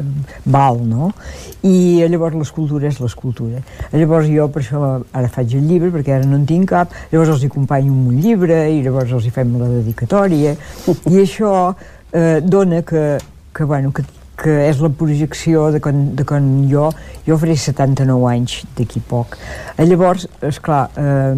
val, 0.48 0.80
no? 0.88 1.10
I 1.68 2.06
llavors 2.07 2.38
l'escultura 2.40 2.88
és 2.88 3.01
l'escultura. 3.04 3.60
Llavors 3.92 4.30
jo 4.31 4.48
per 4.54 4.63
això 4.63 4.94
ara 5.12 5.28
faig 5.34 5.57
el 5.60 5.68
llibre 5.68 5.92
perquè 5.92 6.16
ara 6.16 6.30
no 6.30 6.40
en 6.40 6.48
tinc 6.48 6.72
cap, 6.72 6.96
llavors 7.12 7.36
els 7.36 7.44
hi 7.44 7.51
acompanyo 7.51 7.92
un 7.92 8.22
llibre 8.24 8.62
i 8.72 8.80
llavors 8.86 9.12
els 9.18 9.28
hi 9.28 9.36
fem 9.36 9.57
la 9.60 9.68
dedicatòria 9.81 10.56
i 11.12 11.19
això 11.19 11.54
eh, 12.13 12.39
dona 12.41 12.81
que, 12.83 13.17
que, 13.53 13.63
bueno, 13.63 13.91
que, 13.91 14.03
que 14.39 14.53
és 14.69 14.79
la 14.79 14.88
projecció 14.95 15.65
de 15.74 15.81
quan, 15.84 16.15
de 16.15 16.24
quan 16.24 16.45
jo, 16.72 16.86
jo 17.27 17.36
faré 17.41 17.57
79 17.60 18.29
anys 18.31 18.62
d'aquí 18.77 19.01
poc. 19.03 19.36
Eh, 19.75 19.84
llavors, 19.86 20.27
és 20.48 20.60
clar, 20.63 20.86
eh, 20.95 21.36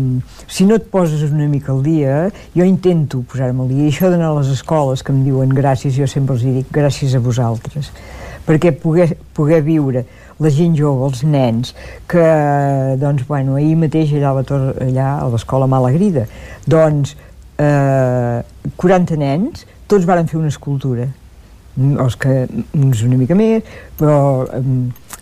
si 0.48 0.68
no 0.70 0.78
et 0.78 0.86
poses 0.94 1.24
una 1.32 1.48
mica 1.50 1.72
al 1.74 1.82
dia, 1.82 2.28
jo 2.54 2.64
intento 2.68 3.24
posar-me 3.26 3.64
al 3.66 3.72
dia, 3.74 3.88
i 3.88 3.92
això 3.94 4.12
d'anar 4.14 4.30
a 4.30 4.40
les 4.40 4.52
escoles 4.54 5.02
que 5.02 5.12
em 5.16 5.24
diuen 5.26 5.50
gràcies, 5.50 5.98
jo 5.98 6.06
sempre 6.08 6.38
els 6.38 6.46
dic 6.46 6.70
gràcies 6.76 7.16
a 7.18 7.24
vosaltres, 7.26 7.90
perquè 8.46 8.72
poder, 8.78 9.16
poder 9.34 9.62
viure 9.66 10.06
la 10.42 10.50
gent 10.50 10.74
jove, 10.78 11.06
els 11.10 11.24
nens, 11.26 11.74
que, 12.10 12.22
doncs, 13.02 13.26
bueno, 13.30 13.58
ahir 13.58 13.76
mateix 13.78 14.14
allà 14.18 14.30
a 14.32 14.38
la 14.40 14.46
tor- 14.46 14.78
allà 14.82 15.10
a 15.22 15.28
l'escola 15.30 15.68
Malagrida, 15.70 16.24
doncs, 16.66 17.16
eh, 17.62 18.42
40 18.78 19.18
nens, 19.22 19.66
tots 19.92 20.08
varen 20.10 20.28
fer 20.32 20.40
una 20.40 20.52
escultura. 20.54 21.10
Els 21.80 22.16
que, 22.20 22.34
uns 22.76 23.02
una 23.08 23.16
mica 23.20 23.36
més, 23.40 23.64
però 24.00 24.18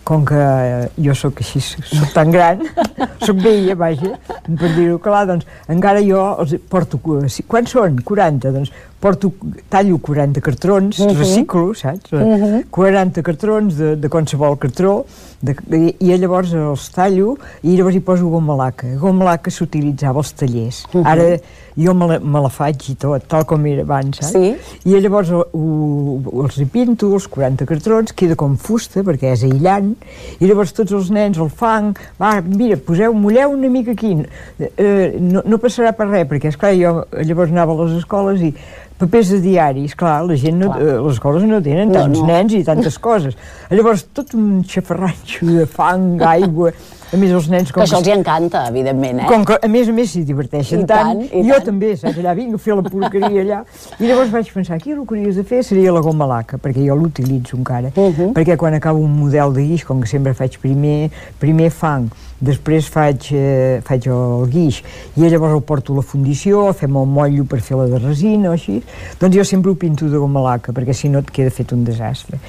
com 0.09 0.23
que 0.25 0.37
eh, 0.41 0.87
jo 1.05 1.13
sóc 1.13 1.37
així, 1.43 1.59
sóc 1.61 2.07
tan 2.15 2.31
gran, 2.33 2.63
sóc 3.27 3.37
vella, 3.43 3.75
vaja, 3.77 4.15
per 4.47 4.71
dir-ho 4.73 4.97
clar, 5.03 5.27
doncs 5.29 5.45
encara 5.69 6.01
jo 6.01 6.23
els 6.41 6.55
porto... 6.71 6.97
si- 7.29 7.45
Quants 7.45 7.75
són? 7.75 7.99
40, 8.07 8.49
doncs 8.55 8.71
porto, 8.99 9.31
tallo 9.69 9.97
40 9.97 10.41
cartrons, 10.41 10.99
uh 10.99 11.07
-huh. 11.07 11.17
reciclo, 11.17 11.73
saps? 11.73 12.11
Uh 12.11 12.19
-huh. 12.19 12.65
40 12.69 13.21
cartrons 13.21 13.75
de, 13.75 13.95
de 13.95 14.07
qualsevol 14.09 14.57
cartró, 14.57 15.05
de, 15.41 15.55
i, 15.71 15.95
i 15.99 16.17
llavors 16.17 16.51
els 16.53 16.89
tallo 16.91 17.37
i 17.63 17.75
llavors 17.77 17.95
hi 17.95 18.01
poso 18.01 18.27
goma 18.29 18.55
laca. 18.55 18.87
Goma 18.99 19.25
laca 19.25 19.51
s'utilitzava 19.51 20.19
als 20.19 20.33
tallers. 20.33 20.85
Uh 20.93 21.01
-huh. 21.01 21.07
Ara 21.07 21.37
jo 21.79 21.93
me 21.93 22.07
la, 22.07 22.19
me 22.19 22.41
la 22.41 22.49
faig 22.49 22.89
i 22.89 22.95
tot, 22.95 23.23
tal 23.27 23.45
com 23.45 23.65
era 23.65 23.85
abans, 23.85 24.17
saps? 24.19 24.31
Sí. 24.33 24.89
I 24.89 24.99
llavors 24.99 25.31
ho, 25.31 25.45
ho, 25.53 26.43
els 26.43 26.57
hi 26.57 26.65
pinto, 26.65 27.13
els 27.13 27.27
40 27.31 27.65
cartrons, 27.65 28.11
queda 28.11 28.35
com 28.35 28.57
fusta 28.57 29.03
perquè 29.05 29.31
és 29.31 29.45
aïllant, 29.47 29.93
i 30.39 30.49
llavors 30.49 30.73
tots 30.75 30.91
els 30.91 31.09
nens, 31.15 31.39
el 31.39 31.49
fang, 31.49 31.95
va, 32.19 32.41
mira, 32.41 32.77
poseu, 32.77 33.13
mulleu 33.13 33.55
una 33.55 33.69
mica 33.69 33.95
aquí, 33.95 34.17
eh, 34.59 35.15
no, 35.19 35.43
no 35.45 35.61
passarà 35.61 35.93
per 35.95 36.09
res, 36.09 36.27
perquè, 36.27 36.51
esclar, 36.51 36.73
jo 36.75 37.05
llavors 37.23 37.55
anava 37.55 37.77
a 37.77 37.83
les 37.85 37.97
escoles 38.01 38.43
i 38.43 38.53
papers 38.99 39.31
de 39.33 39.39
diaris, 39.41 39.95
clar, 39.95 40.19
la 40.27 40.35
gent, 40.35 40.59
no, 40.59 40.69
Clar. 40.73 40.83
eh, 40.83 40.99
les 40.99 41.17
escoles 41.17 41.47
no 41.47 41.61
tenen 41.63 41.89
No, 41.89 42.01
tants 42.01 42.19
no. 42.19 42.27
nens 42.27 42.53
i 42.53 42.63
tantes 42.67 42.99
coses. 43.01 43.37
Llavors, 43.71 44.05
tot 44.13 44.35
un 44.37 44.63
xafarranxo 44.67 45.47
de 45.47 45.65
fang, 45.65 46.19
aigua, 46.21 46.73
A 47.09 47.17
més, 47.17 47.31
els 47.33 47.47
nens... 47.49 47.71
Com 47.73 47.81
que 47.81 47.87
això 47.87 47.97
els 47.97 48.07
hi 48.07 48.11
encanta, 48.13 48.67
evidentment, 48.69 49.23
eh? 49.23 49.25
Com 49.25 49.41
que, 49.41 49.55
a 49.65 49.69
més 49.71 49.87
a 49.89 49.93
més, 49.97 50.11
s'hi 50.13 50.21
diverteixen 50.27 50.83
I 50.83 50.85
tant, 50.91 51.23
i 51.25 51.41
jo 51.47 51.55
tant. 51.55 51.65
també, 51.71 51.95
saps? 51.97 52.19
Allà 52.21 52.35
vinc 52.37 52.53
a 52.53 52.59
fer 52.61 52.75
la 52.77 52.83
porqueria 52.85 53.41
allà. 53.41 53.63
I 53.97 54.05
llavors 54.05 54.29
vaig 54.29 54.51
pensar, 54.53 54.77
aquí 54.77 54.93
el 54.93 55.01
que 55.09 55.17
hauries 55.17 55.39
de 55.41 55.45
fer 55.49 55.63
seria 55.65 55.89
la 55.95 56.03
goma 56.05 56.27
laca, 56.29 56.59
perquè 56.61 56.85
jo 56.85 56.93
l'utilitzo 56.99 57.57
encara. 57.57 57.89
Uh 57.95 58.13
-huh. 58.13 58.29
Perquè 58.37 58.57
quan 58.61 58.77
acabo 58.77 58.99
un 59.01 59.17
model 59.23 59.53
de 59.57 59.65
guix, 59.71 59.85
com 59.85 60.01
que 60.01 60.07
sempre 60.07 60.35
faig 60.35 60.59
primer, 60.61 61.09
primer 61.39 61.71
fang, 61.71 62.11
després 62.39 62.87
faig, 62.89 63.29
eh, 63.35 63.81
faig 63.85 64.07
el 64.07 64.45
guix, 64.51 64.81
i 65.17 65.27
llavors 65.29 65.57
el 65.57 65.63
porto 65.67 65.93
a 65.93 65.97
la 65.99 66.03
fundició, 66.05 66.69
fem 66.73 66.95
el 66.95 67.07
motllo 67.07 67.45
per 67.49 67.59
fer 67.61 67.77
la 67.77 67.87
de 67.91 67.99
resina 67.99 68.49
o 68.49 68.55
així, 68.55 68.79
doncs 69.19 69.35
jo 69.35 69.43
sempre 69.43 69.71
ho 69.71 69.75
pinto 69.75 70.07
de 70.09 70.17
goma 70.17 70.41
laca, 70.45 70.71
perquè 70.75 70.93
si 70.95 71.09
no 71.09 71.19
et 71.19 71.31
queda 71.35 71.51
fet 71.51 71.73
un 71.75 71.83
desastre. 71.83 72.39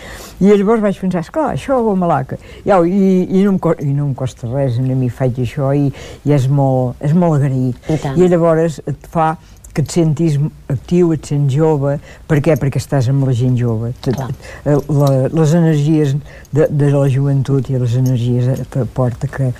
I 0.40 0.52
llavors 0.54 0.80
vaig 0.80 1.00
pensar, 1.00 1.20
esclar, 1.20 1.50
això 1.56 1.80
goma 1.85 2.06
laca. 2.06 2.38
I, 2.64 2.70
i, 2.70 3.26
i, 3.40 3.42
no 3.44 3.56
em, 3.56 3.59
co- 3.59 3.76
i 3.78 3.92
no 3.92 4.06
em 4.06 4.14
costa 4.14 4.49
res, 4.49 4.78
a 4.78 4.82
mi 4.82 5.09
faig 5.11 5.42
això 5.42 5.75
i, 5.76 5.90
i 6.25 6.32
és, 6.32 6.47
molt, 6.49 6.97
és 7.04 7.12
molt 7.12 7.40
agraït. 7.42 7.76
I 7.90 7.99
tant. 8.00 8.16
I 8.16 8.28
llavors 8.30 8.80
et 8.87 9.11
fa 9.12 9.35
que 9.74 9.82
et 9.84 9.92
sentis 9.92 10.38
actiu, 10.72 11.12
et 11.14 11.26
sents 11.26 11.52
jove. 11.54 11.98
Per 12.30 12.40
què? 12.42 12.56
Perquè 12.58 12.80
estàs 12.82 13.08
amb 13.12 13.26
la 13.28 13.34
gent 13.36 13.54
jove. 13.58 13.92
Clar. 14.02 14.30
eh, 14.64 14.74
la, 14.88 15.10
les 15.28 15.54
energies 15.54 16.16
de, 16.50 16.66
de 16.70 16.90
la 16.90 17.06
joventut 17.12 17.70
i 17.70 17.78
les 17.78 17.94
energies 18.00 18.64
que 18.72 18.84
porta 18.96 19.30
que, 19.30 19.52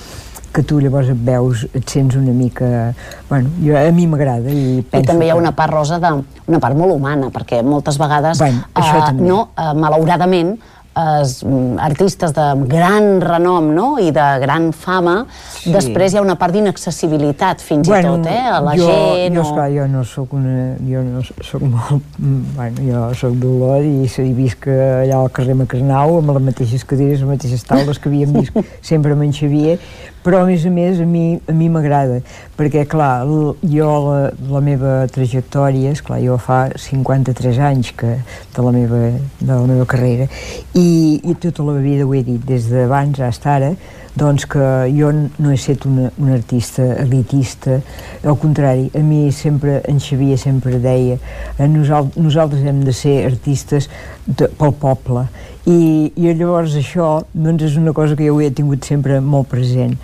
que 0.51 0.65
tu 0.67 0.81
llavors 0.83 1.13
et 1.13 1.21
veus, 1.27 1.63
et 1.75 1.87
sents 1.89 2.17
una 2.19 2.33
mica... 2.35 2.91
Bueno, 3.29 3.53
jo, 3.63 3.77
a 3.79 3.87
mi 3.95 4.09
m'agrada 4.11 4.51
i 4.51 4.81
I 4.81 4.83
penso... 4.83 5.13
també 5.13 5.29
hi 5.29 5.31
ha 5.31 5.39
una 5.39 5.53
part, 5.55 5.71
Rosa, 5.77 6.01
de, 6.03 6.11
una 6.51 6.59
part 6.63 6.75
molt 6.79 6.97
humana, 6.97 7.31
perquè 7.31 7.63
moltes 7.63 8.01
vegades, 8.03 8.43
Bueno, 8.43 8.65
això 8.75 8.99
eh, 8.99 9.07
també. 9.13 9.29
no, 9.31 9.45
eh, 9.55 9.71
malauradament, 9.79 10.57
es, 10.97 11.45
mm, 11.45 11.79
artistes 11.79 12.33
de 12.35 12.47
gran 12.67 13.21
renom 13.21 13.71
no? 13.75 13.99
i 13.99 14.11
de 14.11 14.27
gran 14.43 14.73
fama, 14.73 15.27
Sí. 15.61 15.73
després 15.73 16.13
hi 16.13 16.19
ha 16.19 16.23
una 16.23 16.37
part 16.37 16.53
d'inaccessibilitat 16.55 17.61
fins 17.61 17.89
i 17.89 18.03
tot, 18.03 18.27
eh? 18.27 18.41
a 18.51 18.61
la 18.61 18.75
jo, 18.77 18.87
gent. 18.87 19.35
Jo, 19.35 19.41
o... 19.41 19.45
esclar, 19.45 19.71
jo 19.71 19.87
no 19.89 20.05
sóc 20.05 20.33
una... 20.35 20.75
Jo 20.89 21.03
no 21.05 21.23
sóc 21.23 21.63
molt... 21.63 22.03
mm, 22.19 22.43
Bueno, 22.57 22.87
jo 22.89 23.15
sóc 23.15 23.35
d'Olot 23.41 23.85
i 23.87 24.09
s'ha 24.09 24.23
vist 24.35 24.59
que 24.61 24.75
allà 24.75 25.21
al 25.21 25.31
carrer 25.31 25.55
Macarnau, 25.55 26.19
amb 26.19 26.35
les 26.35 26.43
mateixes 26.51 26.85
cadires, 26.85 27.21
les 27.21 27.29
mateixes 27.29 27.65
taules 27.65 27.99
que 27.99 28.09
havíem 28.11 28.33
vist 28.41 28.57
sempre 28.91 29.13
amb 29.13 29.23
en 29.23 29.33
Xavier, 29.33 29.79
però 30.25 30.43
a 30.43 30.49
més 30.49 30.67
a 30.67 30.73
més 30.75 31.01
a 31.01 31.07
mi 31.09 31.41
a 31.49 31.55
mi 31.57 31.69
m'agrada, 31.73 32.21
perquè 32.59 32.85
clar, 32.91 33.27
jo 33.63 33.91
la, 34.07 34.19
la 34.51 34.65
meva 34.65 34.95
trajectòria, 35.13 35.95
és 35.95 36.03
clar, 36.05 36.21
jo 36.25 36.37
fa 36.41 36.67
53 36.77 37.61
anys 37.71 37.95
que 37.97 38.17
de 38.57 38.67
la 38.67 38.75
meva, 38.75 39.05
de 39.41 39.53
la 39.53 39.65
meva 39.67 39.87
carrera 39.89 40.29
i, 40.75 41.21
i 41.25 41.35
tota 41.41 41.65
la 41.67 41.79
vida 41.81 42.07
ho 42.07 42.15
he 42.15 42.23
dit, 42.27 42.43
des 42.47 42.69
d'abans 42.71 43.21
fins 43.21 43.47
ara, 43.47 43.73
doncs 44.17 44.45
que 44.51 44.65
jo 44.91 45.11
no 45.13 45.51
he 45.51 45.55
estat 45.55 45.87
una, 45.87 46.11
una 46.19 46.35
artista 46.35 46.83
elitista, 46.99 47.81
al 48.25 48.37
contrari, 48.39 48.91
a 48.95 49.03
mi 49.07 49.31
sempre, 49.33 49.81
en 49.89 50.01
Xavier 50.01 50.39
sempre 50.39 50.79
deia 50.79 51.17
eh, 51.59 51.69
nosal, 51.69 52.11
nosaltres 52.17 52.65
hem 52.67 52.83
de 52.85 52.93
ser 52.93 53.25
artistes 53.27 53.89
de, 54.27 54.49
pel 54.59 54.75
poble 54.75 55.29
i, 55.67 56.13
i 56.17 56.33
llavors 56.35 56.77
això 56.79 57.23
doncs 57.33 57.63
és 57.69 57.77
una 57.77 57.93
cosa 57.93 58.17
que 58.17 58.27
jo 58.27 58.37
ho 58.37 58.41
he 58.41 58.51
tingut 58.51 58.85
sempre 58.85 59.21
molt 59.21 59.49
present 59.49 59.97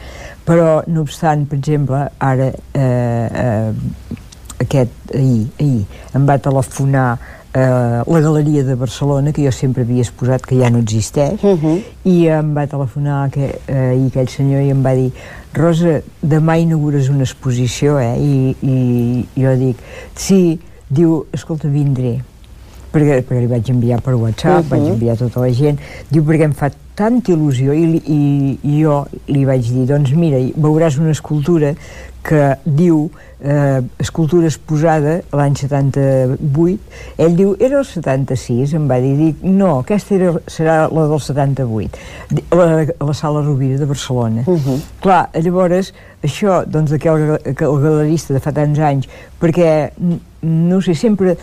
però 0.47 0.83
no 0.87 1.03
obstant, 1.03 1.47
per 1.49 1.59
exemple 1.59 2.05
ara 2.23 2.53
eh, 2.53 3.29
eh, 3.45 3.73
aquest 4.63 5.15
ahir, 5.15 5.47
ahir 5.59 5.87
em 6.15 6.29
va 6.29 6.39
telefonar 6.39 7.09
eh, 7.57 8.03
la 8.07 8.21
Galeria 8.21 8.63
de 8.65 8.75
Barcelona, 8.75 9.33
que 9.33 9.45
jo 9.45 9.53
sempre 9.53 9.83
havia 9.83 10.05
exposat 10.05 10.45
que 10.47 10.59
ja 10.61 10.71
no 10.71 10.79
existeix, 10.79 11.43
Uh 11.43 11.57
-huh. 11.57 11.83
i 12.05 12.27
em 12.29 12.55
va 12.55 12.67
telefonar 12.67 13.31
que, 13.31 13.59
eh, 13.67 13.97
i 13.97 14.07
aquell 14.07 14.29
senyor 14.29 14.63
i 14.63 14.71
em 14.71 14.83
va 14.83 14.95
dir 14.95 15.13
Rosa, 15.55 16.03
demà 16.23 16.59
inaugures 16.59 17.09
una 17.09 17.23
exposició, 17.23 17.99
eh? 17.99 18.17
I, 18.19 18.57
i 18.63 19.27
jo 19.35 19.57
dic, 19.57 19.77
sí, 20.15 20.61
diu, 20.89 21.27
escolta, 21.33 21.69
vindré 21.69 22.21
perquè, 22.97 23.21
perquè 23.29 23.41
li 23.45 23.53
vaig 23.53 23.69
enviar 23.75 24.01
per 24.01 24.15
WhatsApp, 24.15 24.65
uh 24.65 24.65
Mhm. 24.65 24.67
-huh. 24.67 24.71
vaig 24.81 24.93
enviar 24.95 25.15
a 25.15 25.19
tota 25.19 25.41
la 25.41 25.53
gent, 25.53 25.79
diu 26.11 26.23
perquè 26.25 26.45
em 26.49 26.53
fa 26.53 26.71
tanta 26.97 27.33
il·lusió 27.33 27.75
i, 27.77 27.87
li- 27.93 28.03
i, 28.07 28.59
i 28.63 28.81
jo 28.83 29.05
li 29.29 29.45
vaig 29.45 29.63
dir, 29.69 29.85
doncs 29.87 30.13
mira, 30.17 30.39
veuràs 30.57 30.97
una 30.99 31.11
escultura 31.11 31.75
que 32.23 32.57
diu 32.65 33.11
eh, 33.45 33.83
escultura 34.01 34.47
exposada 34.47 35.21
l'any 35.33 35.55
78 35.55 36.79
ell 37.19 37.37
diu, 37.37 37.55
era 37.61 37.79
el 37.79 37.85
76 37.85 38.73
em 38.75 38.89
va 38.91 38.99
dir, 39.01 39.15
dic, 39.19 39.43
no, 39.43 39.79
aquesta 39.85 40.15
era, 40.17 40.33
serà 40.51 40.77
la 40.91 41.07
del 41.07 41.21
78 41.21 41.99
Di- 42.31 42.45
la, 42.51 42.87
la 43.07 43.15
sala 43.15 43.43
Rovira 43.43 43.79
de 43.79 43.85
Barcelona 43.87 44.43
Uh 44.47 44.57
-huh. 44.59 44.81
Clar, 45.01 45.29
llavors, 45.35 45.93
això, 46.23 46.65
doncs, 46.67 46.93
aquell, 46.93 47.35
aquell 47.45 47.79
galerista 47.83 48.35
de 48.35 48.41
fa 48.41 48.53
tants 48.53 48.79
anys, 48.79 49.09
perquè, 49.41 49.91
no 50.43 50.81
sé, 50.81 50.95
sempre, 50.95 51.37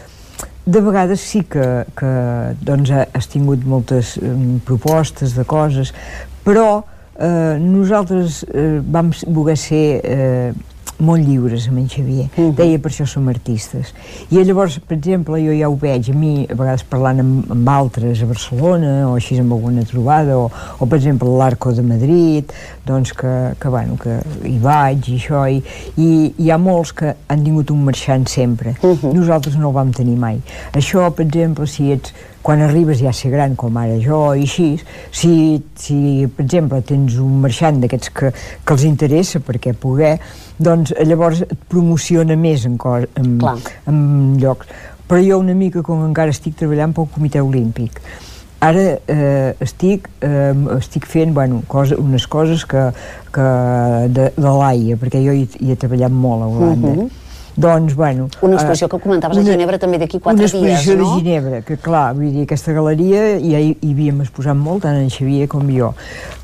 de 0.65 0.79
vegades 0.81 1.19
sí 1.19 1.43
que, 1.43 1.65
que 1.97 2.11
doncs, 2.63 2.91
has 2.91 3.27
tingut 3.27 3.65
moltes 3.67 4.15
um, 4.21 4.59
propostes 4.63 5.35
de 5.35 5.43
coses, 5.43 5.91
però 6.45 6.83
eh, 7.19 7.57
nosaltres 7.59 8.43
eh, 8.47 8.79
vam 8.79 9.11
voler 9.27 9.57
ser 9.59 9.87
eh, 10.03 10.53
molt 11.03 11.25
lliures 11.27 11.67
amb 11.69 11.81
en 11.81 11.87
Xavier. 11.89 12.27
Uh. 12.37 12.43
-huh. 12.43 12.55
Deia, 12.55 12.79
per 12.79 12.91
això 12.91 13.05
som 13.05 13.27
artistes. 13.27 13.93
I 14.29 14.43
llavors, 14.43 14.79
per 14.79 14.97
exemple, 14.97 15.39
jo 15.45 15.53
ja 15.53 15.69
ho 15.69 15.75
veig, 15.75 16.09
a 16.09 16.13
mi, 16.13 16.47
a 16.49 16.55
vegades 16.55 16.83
parlant 16.83 17.19
amb, 17.19 17.51
amb 17.51 17.69
altres 17.69 18.21
a 18.21 18.25
Barcelona, 18.25 19.09
o 19.09 19.15
així 19.15 19.39
amb 19.39 19.51
alguna 19.51 19.83
trobada, 19.83 20.37
o, 20.37 20.51
o 20.79 20.85
per 20.85 20.97
exemple, 20.97 21.29
l'Arco 21.29 21.71
de 21.71 21.81
Madrid, 21.81 22.51
doncs 22.85 23.13
que, 23.13 23.55
que, 23.59 23.69
bueno, 23.69 23.97
que 23.97 24.19
hi 24.43 24.57
vaig 24.59 25.09
i 25.09 25.15
això, 25.17 25.45
i, 25.49 25.63
i 25.97 26.33
hi 26.37 26.51
ha 26.51 26.57
molts 26.57 26.91
que 26.93 27.15
han 27.27 27.43
tingut 27.43 27.71
un 27.71 27.83
marxant 27.83 28.27
sempre. 28.27 28.75
Uh 28.81 28.97
-huh. 28.97 29.13
Nosaltres 29.13 29.55
no 29.57 29.67
el 29.69 29.73
vam 29.73 29.91
tenir 29.91 30.17
mai. 30.17 30.41
Això, 30.73 31.11
per 31.11 31.25
exemple, 31.25 31.67
si 31.67 31.91
ets 31.91 32.13
quan 32.43 32.61
arribes 32.61 32.99
ja 32.99 33.09
a 33.09 33.15
ser 33.15 33.31
gran, 33.31 33.55
com 33.55 33.77
ara 33.79 33.95
jo, 34.03 34.19
i 34.35 34.43
així, 34.43 34.67
si, 35.15 35.33
si 35.79 35.97
per 36.27 36.43
exemple, 36.43 36.81
tens 36.85 37.15
un 37.23 37.39
marxant 37.41 37.79
d'aquests 37.81 38.11
que, 38.13 38.33
que 38.35 38.75
els 38.75 38.83
interessa 38.89 39.39
perquè 39.43 39.73
poder, 39.79 40.17
doncs 40.59 40.91
llavors 41.07 41.45
et 41.47 41.55
promociona 41.71 42.35
més 42.39 42.67
en, 42.67 42.75
cos, 42.77 43.07
en, 43.19 43.37
Clar. 43.41 43.55
en 43.89 44.03
llocs. 44.43 44.69
Però 45.07 45.23
jo 45.23 45.39
una 45.39 45.55
mica, 45.55 45.83
com 45.85 46.03
encara 46.03 46.35
estic 46.35 46.59
treballant 46.59 46.93
pel 46.95 47.09
Comitè 47.15 47.41
Olímpic, 47.43 47.99
ara 48.63 48.83
eh, 49.07 49.55
estic, 49.63 50.07
eh, 50.23 50.53
estic 50.77 51.07
fent 51.09 51.33
bueno, 51.35 51.61
cosa, 51.67 51.97
unes 51.99 52.27
coses 52.27 52.63
que, 52.67 52.89
que 53.35 53.49
de, 54.15 54.29
de 54.35 54.53
l'AIA, 54.59 54.99
perquè 54.99 55.23
jo 55.23 55.35
hi, 55.35 55.47
hi 55.59 55.73
he 55.73 55.79
treballat 55.79 56.11
molt 56.11 56.43
a 56.43 56.51
Holanda. 56.51 56.95
Mhm. 56.95 57.19
Doncs, 57.55 57.93
bueno... 57.93 58.29
Una 58.41 58.57
exposició 58.57 58.89
que 58.89 58.97
comentaves 59.03 59.37
a 59.37 59.43
Ginebra 59.45 59.77
també 59.81 59.99
d'aquí 60.01 60.17
quatre 60.19 60.41
una 60.41 60.49
dies, 60.49 60.79
exposició 60.79 60.95
no? 60.97 61.09
de 61.09 61.19
Ginebra, 61.21 61.59
que 61.67 61.77
clar, 61.77 62.05
vull 62.17 62.31
dir, 62.33 62.45
aquesta 62.47 62.73
galeria 62.73 63.25
ja 63.37 63.61
hi, 63.61 63.75
hi 63.77 63.91
havíem 63.93 64.23
exposat 64.25 64.57
molt, 64.57 64.87
tant 64.87 64.97
en 64.97 65.11
Xavier 65.13 65.45
com 65.51 65.69
jo. 65.69 65.91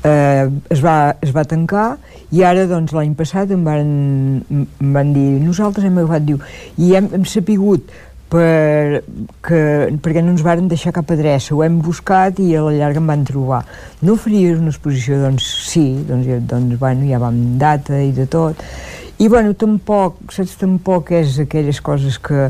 Eh, 0.06 0.46
es, 0.70 0.84
va, 0.84 1.16
es 1.22 1.34
va 1.34 1.44
tancar 1.48 1.88
i 2.30 2.44
ara, 2.46 2.68
doncs, 2.70 2.94
l'any 2.94 3.16
passat 3.18 3.50
em 3.50 3.66
van, 3.66 3.90
em 4.54 4.94
van 4.94 5.10
dir, 5.16 5.26
nosaltres 5.42 5.88
hem 5.88 5.98
agafat, 5.98 6.28
diu, 6.28 6.38
i 6.78 6.94
hem, 6.94 7.10
hem 7.18 7.26
sapigut 7.26 7.90
per, 8.30 9.02
que, 9.42 9.60
perquè 9.98 10.22
no 10.22 10.36
ens 10.36 10.44
varen 10.46 10.70
deixar 10.70 10.94
cap 10.94 11.10
adreça, 11.10 11.56
ho 11.56 11.64
hem 11.66 11.80
buscat 11.82 12.38
i 12.38 12.52
a 12.54 12.62
la 12.62 12.76
llarga 12.76 13.02
em 13.02 13.10
van 13.10 13.26
trobar. 13.26 13.64
No 14.06 14.14
faries 14.14 14.60
una 14.60 14.70
exposició? 14.70 15.18
Doncs 15.24 15.50
sí, 15.66 15.84
doncs, 16.06 16.30
doncs 16.50 16.78
bueno, 16.78 17.08
ja 17.10 17.18
vam 17.22 17.42
data 17.58 17.98
i 17.98 18.14
de 18.14 18.28
tot. 18.30 18.62
I 19.20 19.28
bueno, 19.28 19.52
tampoc, 19.52 20.16
saps, 20.32 20.56
tampoc 20.56 21.10
és 21.12 21.38
aquelles 21.42 21.80
coses 21.84 22.16
que, 22.18 22.46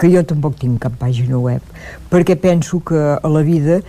que 0.00 0.08
jo 0.10 0.22
tampoc 0.26 0.56
tinc 0.58 0.80
cap 0.82 0.96
pàgina 0.98 1.38
web, 1.38 1.62
perquè 2.10 2.34
penso 2.34 2.80
que 2.82 2.98
a 3.14 3.30
la 3.30 3.42
vida 3.46 3.80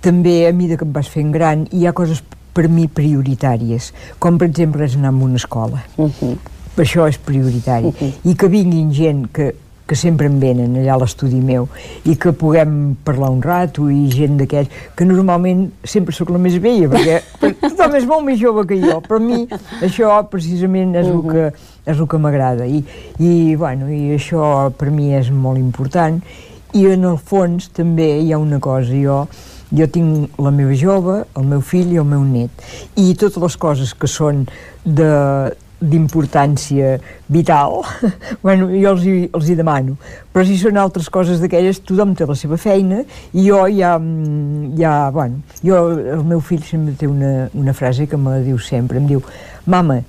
també 0.00 0.46
a 0.48 0.52
mida 0.56 0.78
que 0.80 0.86
em 0.88 0.94
vas 0.96 1.10
fent 1.12 1.28
gran 1.34 1.66
hi 1.70 1.84
ha 1.86 1.92
coses 1.92 2.22
per 2.56 2.68
mi 2.72 2.86
prioritàries, 2.88 3.90
com 4.18 4.38
per 4.40 4.48
exemple 4.48 4.84
és 4.84 4.96
anar 4.96 5.12
a 5.12 5.24
una 5.28 5.36
escola 5.36 5.82
Uh 5.96 6.08
-huh. 6.08 6.36
això 6.76 7.06
és 7.08 7.18
prioritari 7.18 7.86
Uh 7.86 7.94
-huh. 8.00 8.12
i 8.24 8.34
que 8.34 8.48
vinguin 8.48 8.92
gent 8.92 9.28
que, 9.32 9.54
que 9.86 9.96
sempre 9.98 10.28
em 10.30 10.38
venen 10.42 10.76
allà 10.78 10.94
a 10.94 11.00
l'estudi 11.02 11.40
meu 11.42 11.68
i 12.08 12.16
que 12.20 12.32
puguem 12.36 12.94
parlar 13.04 13.32
un 13.34 13.42
rato 13.42 13.88
i 13.90 14.06
gent 14.12 14.38
d'aquells 14.40 14.70
que 14.96 15.06
normalment 15.08 15.66
sempre 15.84 16.14
sóc 16.16 16.30
la 16.32 16.40
més 16.42 16.58
vella 16.62 16.90
perquè, 16.92 17.18
perquè 17.42 17.72
tothom 17.72 17.98
és 17.98 18.08
molt 18.08 18.26
més 18.28 18.40
jove 18.40 18.66
que 18.68 18.78
jo 18.82 19.00
però 19.06 19.20
a 19.20 19.26
mi 19.26 19.42
això 19.82 20.14
precisament 20.30 20.96
és 20.98 21.10
el 21.10 21.22
que, 21.26 21.48
és 21.86 21.98
el 21.98 22.08
que 22.08 22.20
m'agrada. 22.20 22.66
I, 22.66 22.82
i, 23.18 23.54
bueno, 23.58 23.90
i 23.90 24.14
això 24.16 24.70
per 24.78 24.90
mi 24.94 25.12
és 25.16 25.30
molt 25.30 25.60
important. 25.60 26.20
I 26.72 26.86
en 26.94 27.04
el 27.04 27.18
fons 27.20 27.68
també 27.76 28.14
hi 28.22 28.32
ha 28.32 28.40
una 28.40 28.60
cosa 28.62 28.96
jo 28.96 29.24
jo 29.72 29.86
tinc 29.88 30.40
la 30.40 30.50
meva 30.52 30.74
jove, 30.76 31.22
el 31.40 31.46
meu 31.48 31.62
fill 31.64 31.94
i 31.94 32.00
el 32.00 32.04
meu 32.04 32.20
net 32.28 32.64
i 33.00 33.14
totes 33.16 33.40
les 33.40 33.54
coses 33.56 33.94
que 33.96 34.10
són 34.10 34.42
de, 34.84 35.08
d'importància 35.82 36.96
vital, 37.32 37.80
bueno, 38.44 38.68
jo 38.70 38.94
els 38.94 39.06
hi, 39.06 39.16
els 39.34 39.50
hi 39.50 39.56
demano. 39.58 39.96
Però 40.32 40.44
si 40.46 40.56
són 40.60 40.78
altres 40.80 41.10
coses 41.12 41.42
d'aquelles, 41.42 41.82
tothom 41.86 42.14
té 42.16 42.28
la 42.28 42.36
seva 42.38 42.58
feina 42.60 43.02
i 43.32 43.48
jo 43.48 43.64
ja, 43.72 43.96
mm, 43.98 44.72
ja 44.78 44.94
bueno, 45.14 45.42
jo, 45.60 45.82
el 46.18 46.24
meu 46.28 46.40
fill 46.40 46.62
sempre 46.66 46.94
té 46.98 47.10
una, 47.10 47.50
una 47.58 47.74
frase 47.74 48.06
que 48.06 48.20
me 48.20 48.38
diu 48.46 48.60
sempre, 48.62 49.02
em 49.02 49.10
diu, 49.10 49.24
mama, 49.66 50.00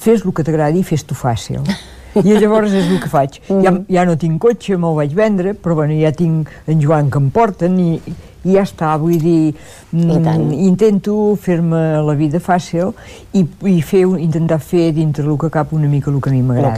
fes 0.00 0.24
el 0.24 0.34
que 0.34 0.44
t'agradi 0.46 0.82
i 0.82 0.86
fes-t'ho 0.86 1.16
fàcil. 1.16 1.64
I 2.18 2.34
llavors 2.34 2.72
és 2.74 2.88
el 2.90 2.98
que 2.98 3.10
faig. 3.10 3.38
Mm. 3.46 3.60
Ja, 3.62 3.72
ja 4.00 4.04
no 4.08 4.16
tinc 4.18 4.40
cotxe, 4.42 4.74
me'l 4.80 4.96
vaig 4.96 5.14
vendre, 5.14 5.54
però 5.54 5.76
bueno, 5.78 5.94
ja 6.00 6.10
tinc 6.16 6.50
en 6.66 6.82
Joan 6.82 7.10
que 7.10 7.20
em 7.22 7.28
porten 7.30 7.78
i, 7.78 7.92
i 8.44 8.56
ja 8.56 8.64
està, 8.64 8.94
vull 9.00 9.18
dir, 9.20 9.54
mm, 9.92 10.52
intento 10.70 11.36
fer-me 11.40 12.00
la 12.06 12.16
vida 12.16 12.40
fàcil 12.40 12.94
i, 13.32 13.44
i 13.68 13.80
fer, 13.82 14.06
intentar 14.18 14.60
fer 14.64 14.90
dintre 14.96 15.26
el 15.26 15.38
que 15.38 15.50
cap 15.52 15.72
una 15.76 15.88
mica 15.88 16.10
el 16.10 16.20
que 16.20 16.30
a 16.30 16.32
mi 16.32 16.42
m'agrada. 16.42 16.76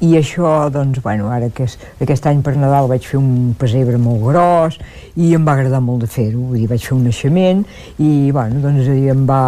I 0.00 0.12
això, 0.14 0.68
doncs, 0.70 1.00
bueno, 1.02 1.26
ara 1.34 1.48
que 1.50 1.64
és, 1.66 1.74
aquest 1.98 2.26
any 2.30 2.38
per 2.46 2.52
Nadal 2.54 2.86
vaig 2.86 3.02
fer 3.02 3.18
un 3.18 3.54
pessebre 3.58 3.98
molt 3.98 4.22
gros 4.28 4.76
i 5.18 5.32
em 5.34 5.46
va 5.46 5.56
agradar 5.56 5.80
molt 5.82 6.04
de 6.04 6.10
fer-ho, 6.10 6.44
vull 6.52 6.60
dir, 6.60 6.68
vaig 6.70 6.84
fer 6.86 6.94
un 6.94 7.02
naixement 7.08 7.64
i, 7.98 8.30
bueno, 8.30 8.60
doncs 8.62 8.86
em 8.94 9.24
va, 9.26 9.40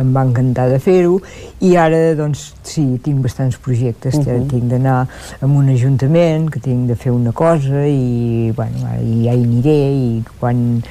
em 0.00 0.10
va 0.16 0.26
encantar 0.26 0.66
de 0.72 0.80
fer-ho 0.82 1.20
i 1.62 1.76
ara, 1.78 2.00
doncs, 2.18 2.48
sí, 2.66 2.84
tinc 3.04 3.22
bastants 3.22 3.60
projectes, 3.62 4.18
uh 4.18 4.24
-huh. 4.26 4.48
tinc 4.50 4.66
d'anar 4.74 5.06
a 5.40 5.46
un 5.46 5.68
ajuntament, 5.68 6.50
que 6.50 6.60
tinc 6.60 6.88
de 6.88 6.96
fer 6.96 7.12
una 7.12 7.32
cosa 7.32 7.86
i, 7.86 8.52
bueno, 8.56 8.76
i 9.02 9.24
ja 9.24 9.34
hi 9.34 9.44
aniré 9.44 9.80
i 9.94 10.24
quan 10.40 10.82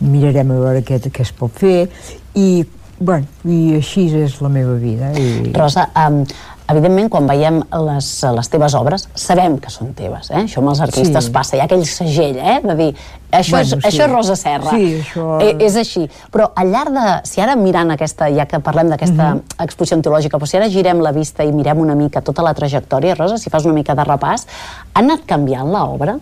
mirarem 0.00 0.50
a 0.50 0.58
veure 0.58 0.82
què, 0.82 0.98
què 0.98 1.22
es 1.22 1.32
pot 1.32 1.52
fer 1.52 1.88
i, 2.34 2.64
bueno, 2.98 3.26
i 3.44 3.74
així 3.76 4.06
és 4.16 4.40
la 4.40 4.48
meva 4.48 4.74
vida. 4.74 5.12
I... 5.18 5.52
Rosa, 5.52 5.88
um, 5.94 6.24
evidentment, 6.70 7.10
quan 7.12 7.26
veiem 7.28 7.60
les, 7.86 8.08
les 8.36 8.50
teves 8.52 8.74
obres, 8.78 9.06
sabem 9.18 9.58
que 9.60 9.72
són 9.72 9.92
teves, 9.96 10.30
eh? 10.32 10.44
Això 10.44 10.62
amb 10.62 10.72
els 10.72 10.80
artistes 10.84 11.28
sí. 11.28 11.32
passa, 11.34 11.56
hi 11.56 11.62
ha 11.62 11.66
aquell 11.68 11.84
segell, 11.88 12.38
eh? 12.40 12.56
De 12.64 12.76
dir, 12.78 12.88
això, 13.30 13.58
bueno, 13.58 13.66
és, 13.66 13.72
sí. 13.74 13.80
això 13.90 14.06
és 14.06 14.12
Rosa 14.12 14.36
Serra. 14.40 14.72
Sí, 14.72 14.90
això... 15.02 15.26
Eh, 15.44 15.54
és 15.66 15.78
així. 15.80 16.04
Però 16.32 16.50
al 16.56 16.72
llarg 16.72 16.94
de... 16.96 17.06
Si 17.28 17.42
ara 17.44 17.56
mirant 17.60 17.92
aquesta, 17.94 18.30
ja 18.32 18.48
que 18.50 18.60
parlem 18.64 18.92
d'aquesta 18.92 19.34
mhm. 19.34 19.40
-huh. 19.40 19.64
exposició 19.66 19.98
antològica, 19.98 20.38
però 20.38 20.48
si 20.48 20.56
ara 20.56 20.70
girem 20.72 21.00
la 21.04 21.12
vista 21.12 21.44
i 21.44 21.52
mirem 21.52 21.80
una 21.84 21.94
mica 21.94 22.22
tota 22.22 22.42
la 22.42 22.54
trajectòria, 22.54 23.14
Rosa, 23.14 23.38
si 23.38 23.50
fas 23.50 23.64
una 23.64 23.74
mica 23.74 23.94
de 23.94 24.04
repàs, 24.04 24.46
ha 24.94 25.00
anat 25.00 25.26
canviant 25.26 25.70
l'obra? 25.70 26.18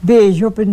Bé, 0.00 0.32
jo, 0.32 0.52
per, 0.54 0.64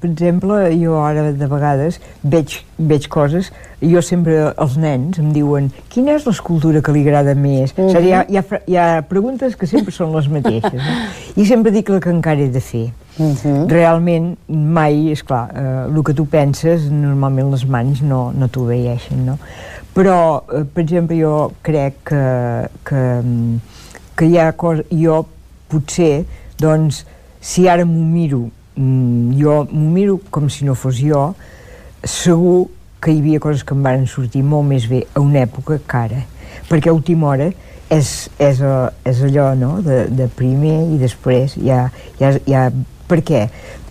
per 0.00 0.08
exemple, 0.10 0.56
jo 0.76 0.98
ara 1.00 1.30
de 1.32 1.46
vegades 1.48 1.96
veig, 2.20 2.58
veig 2.76 3.06
coses, 3.08 3.46
jo 3.80 4.00
sempre, 4.04 4.34
els 4.60 4.74
nens 4.76 5.16
em 5.22 5.30
diuen 5.32 5.70
quina 5.92 6.18
és 6.18 6.26
l'escultura 6.28 6.82
que 6.84 6.92
li 6.92 7.00
agrada 7.00 7.32
més? 7.34 7.72
Uh 7.72 7.78
-huh. 7.78 7.86
o 7.86 7.94
sigui, 7.94 8.08
hi, 8.08 8.12
ha, 8.12 8.24
hi, 8.28 8.36
ha, 8.36 8.58
hi 8.66 8.76
ha 8.76 9.02
preguntes 9.08 9.56
que 9.56 9.66
sempre 9.66 9.92
són 9.92 10.12
les 10.12 10.28
mateixes, 10.28 10.74
no? 10.74 10.96
I 11.40 11.46
sempre 11.46 11.72
dic 11.72 11.88
la 11.88 12.00
que 12.00 12.10
encara 12.10 12.40
he 12.40 12.48
de 12.48 12.60
fer. 12.60 12.92
Uh 13.16 13.32
-huh. 13.32 13.68
Realment, 13.68 14.36
mai, 14.48 15.10
és 15.10 15.22
clar, 15.22 15.48
eh, 15.54 15.96
el 15.96 16.02
que 16.02 16.12
tu 16.12 16.26
penses, 16.26 16.90
normalment 16.90 17.50
les 17.50 17.64
mans 17.66 18.02
no, 18.02 18.32
no 18.32 18.48
t'ho 18.48 18.64
veieixen, 18.64 19.24
no? 19.24 19.38
Però, 19.94 20.42
eh, 20.52 20.64
per 20.64 20.82
exemple, 20.82 21.16
jo 21.16 21.52
crec 21.62 21.94
que, 22.04 22.68
que, 22.84 23.22
que 24.14 24.26
hi 24.26 24.38
ha 24.38 24.52
coses... 24.52 24.84
Jo, 24.90 25.26
potser, 25.68 26.24
doncs, 26.58 27.06
si 27.40 27.68
ara 27.68 27.84
m'ho 27.84 28.04
miro 28.04 28.50
jo 28.76 29.58
m'ho 29.70 29.90
miro 29.90 30.20
com 30.30 30.48
si 30.50 30.64
no 30.64 30.74
fos 30.74 30.98
jo, 30.98 31.28
segur 32.04 32.70
que 33.02 33.12
hi 33.12 33.20
havia 33.20 33.40
coses 33.40 33.62
que 33.62 33.74
em 33.76 33.82
van 33.84 34.06
sortir 34.10 34.42
molt 34.42 34.66
més 34.68 34.86
bé 34.90 35.04
a 35.14 35.20
una 35.22 35.44
època 35.44 35.78
que 35.78 36.00
ara, 36.00 36.24
perquè 36.70 36.90
a 36.90 36.96
última 36.96 37.28
hora 37.28 37.50
és, 37.92 38.30
és, 38.38 38.62
és 39.04 39.22
allò 39.28 39.52
no? 39.58 39.76
de, 39.84 40.04
de 40.08 40.28
primer 40.32 40.80
i 40.94 40.98
després 41.02 41.58
ja, 41.60 41.86
ja, 42.20 42.34
ja... 42.48 42.68
Per 43.04 43.18
què? 43.20 43.42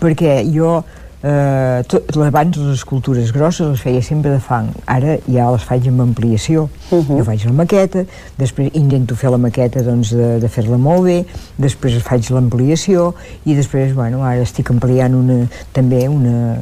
Perquè 0.02 0.40
jo 0.50 0.80
eh, 1.24 1.84
tot, 1.88 2.12
abans 2.18 2.58
les 2.58 2.74
escultures 2.76 3.32
grosses 3.32 3.70
les 3.70 3.82
feia 3.82 4.02
sempre 4.04 4.32
de 4.34 4.40
fang, 4.44 4.70
ara 4.86 5.18
ja 5.24 5.48
les 5.54 5.64
faig 5.64 5.88
amb 5.88 6.04
ampliació, 6.04 6.68
uh 6.92 7.00
-huh. 7.00 7.18
jo 7.18 7.24
faig 7.24 7.46
la 7.46 7.54
maqueta, 7.54 8.06
després 8.38 8.70
intento 8.74 9.16
fer 9.16 9.32
la 9.32 9.38
maqueta 9.38 9.82
doncs, 9.84 10.12
de, 10.12 10.40
de 10.40 10.48
fer-la 10.48 10.78
molt 10.78 11.04
bé, 11.04 11.26
després 11.58 12.02
faig 12.04 12.30
l'ampliació 12.30 13.14
i 13.46 13.56
després, 13.56 13.94
bueno, 13.94 14.24
ara 14.24 14.42
estic 14.42 14.70
ampliant 14.70 15.16
una, 15.16 15.48
també 15.72 16.08
una, 16.08 16.58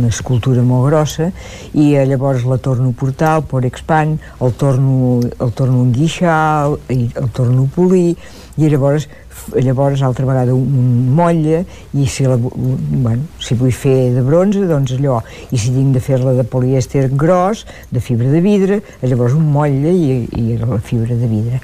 una 0.00 0.08
escultura 0.08 0.62
molt 0.62 0.86
grossa 0.86 1.32
i 1.72 1.94
eh, 1.94 2.06
llavors 2.06 2.44
la 2.44 2.58
torno 2.58 2.88
a 2.90 2.92
portar, 2.92 3.36
el 3.36 3.42
por 3.42 3.64
expand, 3.64 4.18
el 4.40 4.52
torno, 4.52 5.20
el 5.40 5.52
torno 5.52 5.80
a 5.80 5.84
enguixar, 5.84 6.76
el, 6.88 7.10
el 7.16 7.30
torno 7.30 7.62
a 7.64 7.74
polir 7.74 8.16
i 8.56 8.68
llavors 8.68 9.08
llavors 9.56 10.02
altra 10.02 10.26
vegada 10.26 10.54
un, 10.54 11.08
motlle 11.16 11.64
i 11.92 12.06
si, 12.06 12.26
la, 12.28 12.36
bueno, 12.40 13.24
si 13.42 13.56
vull 13.58 13.72
fer 13.74 14.12
de 14.14 14.22
bronze 14.26 14.66
doncs 14.68 14.94
allò, 14.96 15.20
i 15.50 15.58
si 15.58 15.72
tinc 15.74 15.94
de 15.96 16.02
fer-la 16.04 16.34
de 16.38 16.44
polièster 16.44 17.08
gros, 17.12 17.64
de 17.90 18.02
fibra 18.04 18.30
de 18.30 18.42
vidre 18.44 18.82
llavors 19.02 19.34
un 19.36 19.50
motlle 19.52 19.92
i, 19.92 20.22
i 20.36 20.60
la 20.60 20.78
fibra 20.84 21.16
de 21.18 21.30
vidre. 21.30 21.60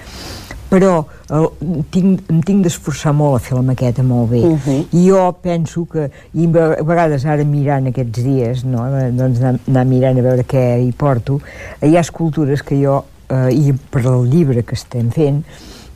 Però 0.67 1.05
el, 1.31 1.47
tinc, 1.95 2.25
em 2.33 2.41
tinc 2.43 2.65
d'esforçar 2.67 3.12
molt 3.15 3.39
a 3.39 3.43
fer 3.43 3.55
la 3.55 3.62
maqueta 3.69 4.03
molt 4.03 4.31
bé. 4.33 4.41
Uh 4.43 4.59
-huh. 4.59 4.87
i 4.91 5.09
jo 5.09 5.33
penso 5.43 5.87
que 5.87 6.11
i 6.35 6.47
a 6.47 6.83
vegades 6.83 7.25
ara 7.25 7.45
mirant 7.45 7.87
aquests 7.87 8.23
dies 8.23 8.65
no, 8.65 8.83
doncs 9.12 9.39
anar, 9.39 9.61
anar 9.69 9.85
mirant 9.87 10.19
a 10.19 10.23
veure 10.23 10.43
què 10.43 10.83
hi 10.83 10.93
porto 10.93 11.41
hi 11.83 11.97
ha 11.97 12.01
escultures 12.01 12.62
que 12.62 12.83
jo 12.83 13.05
eh, 13.29 13.51
i 13.53 13.73
per 13.73 14.05
el 14.07 14.29
llibre 14.31 14.62
que 14.62 14.75
estem 14.75 15.11
fent 15.11 15.45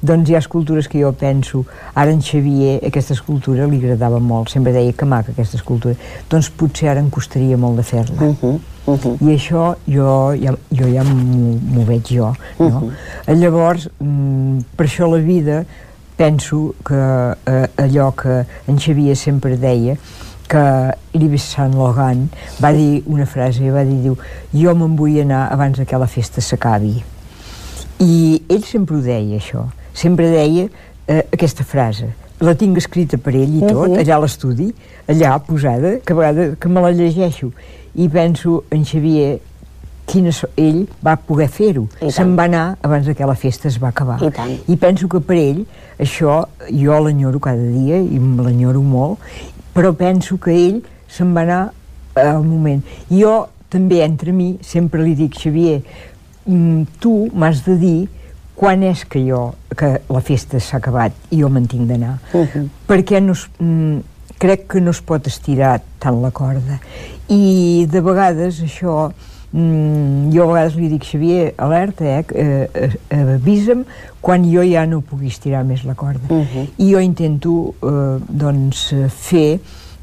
doncs 0.03 0.31
hi 0.31 0.35
ha 0.35 0.41
escultures 0.41 0.89
que 0.89 1.01
jo 1.03 1.13
penso, 1.13 1.65
ara 1.95 2.11
en 2.11 2.23
Xavier 2.25 2.79
aquesta 2.87 3.13
escultura 3.13 3.67
li 3.69 3.77
agradava 3.83 4.21
molt, 4.21 4.49
sempre 4.49 4.73
deia 4.73 4.95
que 4.97 5.05
maca 5.09 5.35
aquesta 5.35 5.59
escultura, 5.61 5.95
doncs 6.31 6.49
potser 6.51 6.89
ara 6.93 7.03
em 7.05 7.11
costaria 7.13 7.59
molt 7.61 7.77
de 7.77 7.85
fer-la. 7.85 8.17
Uh 8.25 8.37
-huh. 8.41 8.61
Uh 8.87 8.97
-huh. 8.97 9.17
I 9.21 9.37
això 9.37 9.77
jo 9.87 10.33
ja, 10.41 10.55
jo 10.71 10.87
ja 10.89 11.05
m'ho 11.05 11.85
veig 11.85 12.07
jo, 12.09 12.33
no? 12.59 12.67
Uh 12.67 12.73
-huh. 12.73 13.37
Llavors, 13.37 13.89
mm, 14.01 14.59
per 14.77 14.87
això 14.87 15.11
la 15.11 15.19
vida 15.19 15.65
penso 16.17 16.75
que 16.85 16.95
eh, 17.47 17.69
allò 17.77 18.13
que 18.13 18.47
en 18.67 18.79
Xavier 18.79 19.17
sempre 19.17 19.57
deia, 19.57 19.97
que 20.49 20.93
Yves 21.13 21.43
Saint 21.43 21.75
Laurent 21.75 22.29
va 22.63 22.73
dir 22.73 23.03
una 23.07 23.27
frase, 23.27 23.71
va 23.71 23.85
dir, 23.85 24.03
diu, 24.03 24.17
jo 24.53 24.75
me'n 24.75 24.97
vull 24.97 25.21
anar 25.21 25.53
abans 25.53 25.79
que 25.87 25.99
la 25.99 26.07
festa 26.07 26.41
s'acabi. 26.41 27.05
I 27.99 28.43
ell 28.49 28.65
sempre 28.65 28.97
ho 28.97 29.01
deia, 29.01 29.37
això 29.37 29.67
sempre 29.92 30.31
deia 30.31 30.68
eh, 31.07 31.24
aquesta 31.33 31.64
frase 31.64 32.11
la 32.40 32.55
tinc 32.57 32.79
escrita 32.81 33.18
per 33.20 33.35
ell 33.37 33.59
i 33.59 33.61
tot, 33.61 33.87
uh 33.87 33.94
-huh. 33.94 34.00
allà 34.00 34.16
a 34.16 34.20
l'estudi, 34.20 34.72
allà 35.07 35.38
posada, 35.38 35.98
que 36.00 36.12
a 36.12 36.16
vegades 36.16 36.59
que 36.59 36.68
me 36.68 36.81
la 36.81 36.90
llegeixo 36.90 37.53
i 37.94 38.09
penso 38.09 38.64
en 38.70 38.85
Xavier 38.85 39.40
quina 40.07 40.33
so 40.33 40.48
ell 40.57 40.87
va 41.05 41.16
poder 41.16 41.48
fer-ho. 41.48 41.87
Se'n 42.09 42.35
va 42.37 42.44
anar 42.44 42.79
abans 42.83 43.07
que 43.16 43.26
la 43.26 43.35
festa 43.35 43.68
es 43.68 43.79
va 43.79 43.88
acabar. 43.88 44.18
I, 44.22 44.72
I 44.72 44.76
penso 44.76 45.09
que 45.09 45.20
per 45.20 45.37
ell 45.37 45.66
això 45.98 46.46
jo 46.70 46.98
l'enyoro 47.05 47.38
cada 47.38 47.62
dia 47.62 47.98
i 47.98 48.18
l'enyoro 48.18 48.83
molt, 48.83 49.18
però 49.74 49.92
penso 49.92 50.38
que 50.38 50.50
ell 50.50 50.83
se'n 51.09 51.35
va 51.35 51.42
anar 51.42 51.72
al 52.14 52.42
moment. 52.42 52.83
Jo 53.09 53.48
també 53.68 54.03
entre 54.03 54.33
mi 54.33 54.59
sempre 54.62 55.03
li 55.03 55.14
dic, 55.14 55.37
Xavier, 55.38 55.83
mm, 56.46 56.83
tu 56.98 57.31
m'has 57.33 57.64
de 57.64 57.76
dir 57.76 58.09
quan 58.61 58.83
és 58.85 59.07
que 59.09 59.23
jo, 59.25 59.55
que 59.73 59.94
la 60.12 60.20
festa 60.20 60.61
s'ha 60.61 60.77
acabat 60.83 61.16
i 61.33 61.40
jo 61.40 61.49
me'n 61.49 61.64
tinc 61.70 61.88
d'anar? 61.88 62.18
Uh 62.35 62.44
-huh. 62.44 62.68
Perquè 62.88 63.23
no 63.25 63.33
es, 63.33 63.49
mm, 63.59 63.99
crec 64.38 64.66
que 64.68 64.81
no 64.81 64.90
es 64.90 65.01
pot 65.01 65.27
estirar 65.27 65.81
tant 65.99 66.20
la 66.20 66.31
corda. 66.31 66.81
I 67.29 67.87
de 67.90 68.01
vegades 68.01 68.62
això... 68.62 69.12
Mm, 69.53 70.31
jo 70.31 70.44
a 70.44 70.46
vegades 70.46 70.77
li 70.77 70.88
dic, 70.88 71.03
Xavier, 71.03 71.55
alerta, 71.57 72.05
eh, 72.05 72.25
eh, 72.33 72.90
eh, 73.11 73.35
avisa'm 73.35 73.85
quan 74.20 74.44
jo 74.44 74.62
ja 74.62 74.87
no 74.87 75.01
pugui 75.01 75.27
estirar 75.27 75.64
més 75.64 75.83
la 75.85 75.94
corda. 75.94 76.20
Uh 76.29 76.46
-huh. 76.46 76.66
I 76.79 76.92
jo 76.92 77.01
intento, 77.01 77.75
eh, 77.83 78.23
doncs, 78.29 78.94
fer 79.09 79.59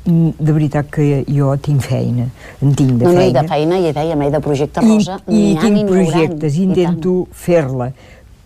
mm, 0.06 0.30
de 0.40 0.52
veritat 0.52 0.90
que 0.90 1.24
jo 1.28 1.56
tinc 1.58 1.82
feina, 1.82 2.26
en 2.62 2.76
tinc 2.76 2.92
de 2.92 3.06
no, 3.06 3.12
feina. 3.12 3.22
No, 3.22 3.30
i 3.30 3.34
de 3.34 3.48
feina, 3.48 3.80
i 3.80 3.94
deia, 3.94 4.28
i 4.28 4.32
de 4.32 4.40
projecte 4.40 4.82
rosa, 4.82 5.20
I, 5.28 5.52
i 5.52 5.58
tinc 5.58 5.88
projectes, 5.88 6.58
intento 6.58 7.28
fer-la 7.32 7.92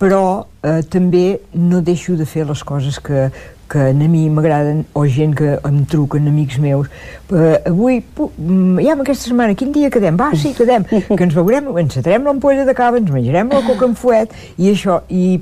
però 0.02 0.48
eh, 0.66 0.82
també 0.90 1.40
no 1.54 1.82
deixo 1.86 2.16
de 2.18 2.26
fer 2.26 2.48
les 2.50 2.64
coses 2.66 2.98
que, 2.98 3.28
que 3.70 3.90
a 3.92 3.94
mi 3.94 4.24
m'agraden, 4.34 4.82
o 4.98 5.04
gent 5.06 5.36
que 5.38 5.52
em 5.68 5.84
truquen, 5.86 6.26
amics 6.32 6.58
meus, 6.64 6.90
eh, 7.30 7.60
avui, 7.70 8.00
mm, 8.02 8.82
ja 8.82 8.96
aquesta 8.98 9.30
setmana, 9.30 9.54
quin 9.56 9.70
dia 9.76 9.92
quedem? 9.94 10.18
Va, 10.18 10.32
sí, 10.34 10.56
quedem, 10.58 10.88
que 11.18 11.28
ens 11.28 11.38
veurem, 11.38 11.70
encetarem 11.84 12.26
l'ampolla 12.26 12.66
de 12.66 12.76
cava, 12.78 12.98
ens 12.98 13.14
menjarem 13.14 13.54
la 13.54 13.62
coca 13.68 13.86
amb 13.92 14.00
fuet, 14.00 14.34
i 14.58 14.72
això, 14.74 15.04
i 15.14 15.38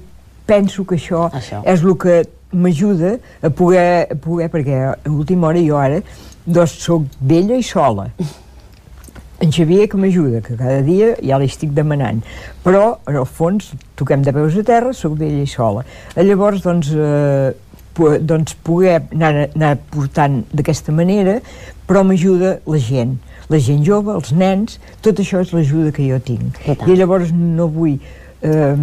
penso 0.50 0.84
que 0.84 1.00
això, 1.00 1.30
això. 1.40 1.64
és 1.64 1.86
el 1.86 1.96
que 2.02 2.20
m'ajuda 2.52 3.16
a 3.46 3.54
poder, 3.54 4.10
a 4.12 4.20
poder, 4.20 4.52
perquè 4.52 4.84
a 4.90 4.94
última 5.08 5.48
hora 5.54 5.64
jo 5.64 5.80
ara, 5.80 6.04
doncs, 6.44 6.76
soc 6.84 7.08
vella 7.22 7.56
i 7.56 7.64
sola 7.64 8.10
en 9.40 9.54
Xavier 9.56 9.88
que 9.88 9.98
m'ajuda, 9.98 10.42
que 10.46 10.58
cada 10.60 10.82
dia 10.86 11.14
ja 11.22 11.40
li 11.40 11.48
estic 11.50 11.72
demanant. 11.76 12.22
Però, 12.66 13.00
en 13.08 13.22
el 13.22 13.26
fons, 13.26 13.72
toquem 14.00 14.26
de 14.26 14.36
peus 14.36 14.58
a 14.60 14.66
terra, 14.68 14.94
sóc 14.94 15.18
d'ella 15.20 15.46
i 15.46 15.50
sola. 15.50 15.86
Eh, 16.16 16.24
llavors, 16.28 16.62
doncs, 16.66 16.92
eh, 16.94 17.54
doncs 18.00 18.56
poder 18.64 19.00
anar, 19.12 19.50
anar 19.50 19.74
portant 19.92 20.44
d'aquesta 20.54 20.94
manera, 20.96 21.40
però 21.88 22.06
m'ajuda 22.08 22.60
la 22.68 22.80
gent 22.80 23.18
la 23.50 23.58
gent 23.58 23.82
jove, 23.82 24.14
els 24.14 24.32
nens, 24.38 24.78
tot 25.02 25.20
això 25.22 25.42
és 25.42 25.52
l'ajuda 25.56 25.92
que 25.96 26.06
jo 26.06 26.20
tinc. 26.22 26.60
I, 26.70 26.76
I 26.78 26.98
llavors 27.00 27.32
no 27.34 27.66
vull 27.74 27.98
eh, 28.42 28.76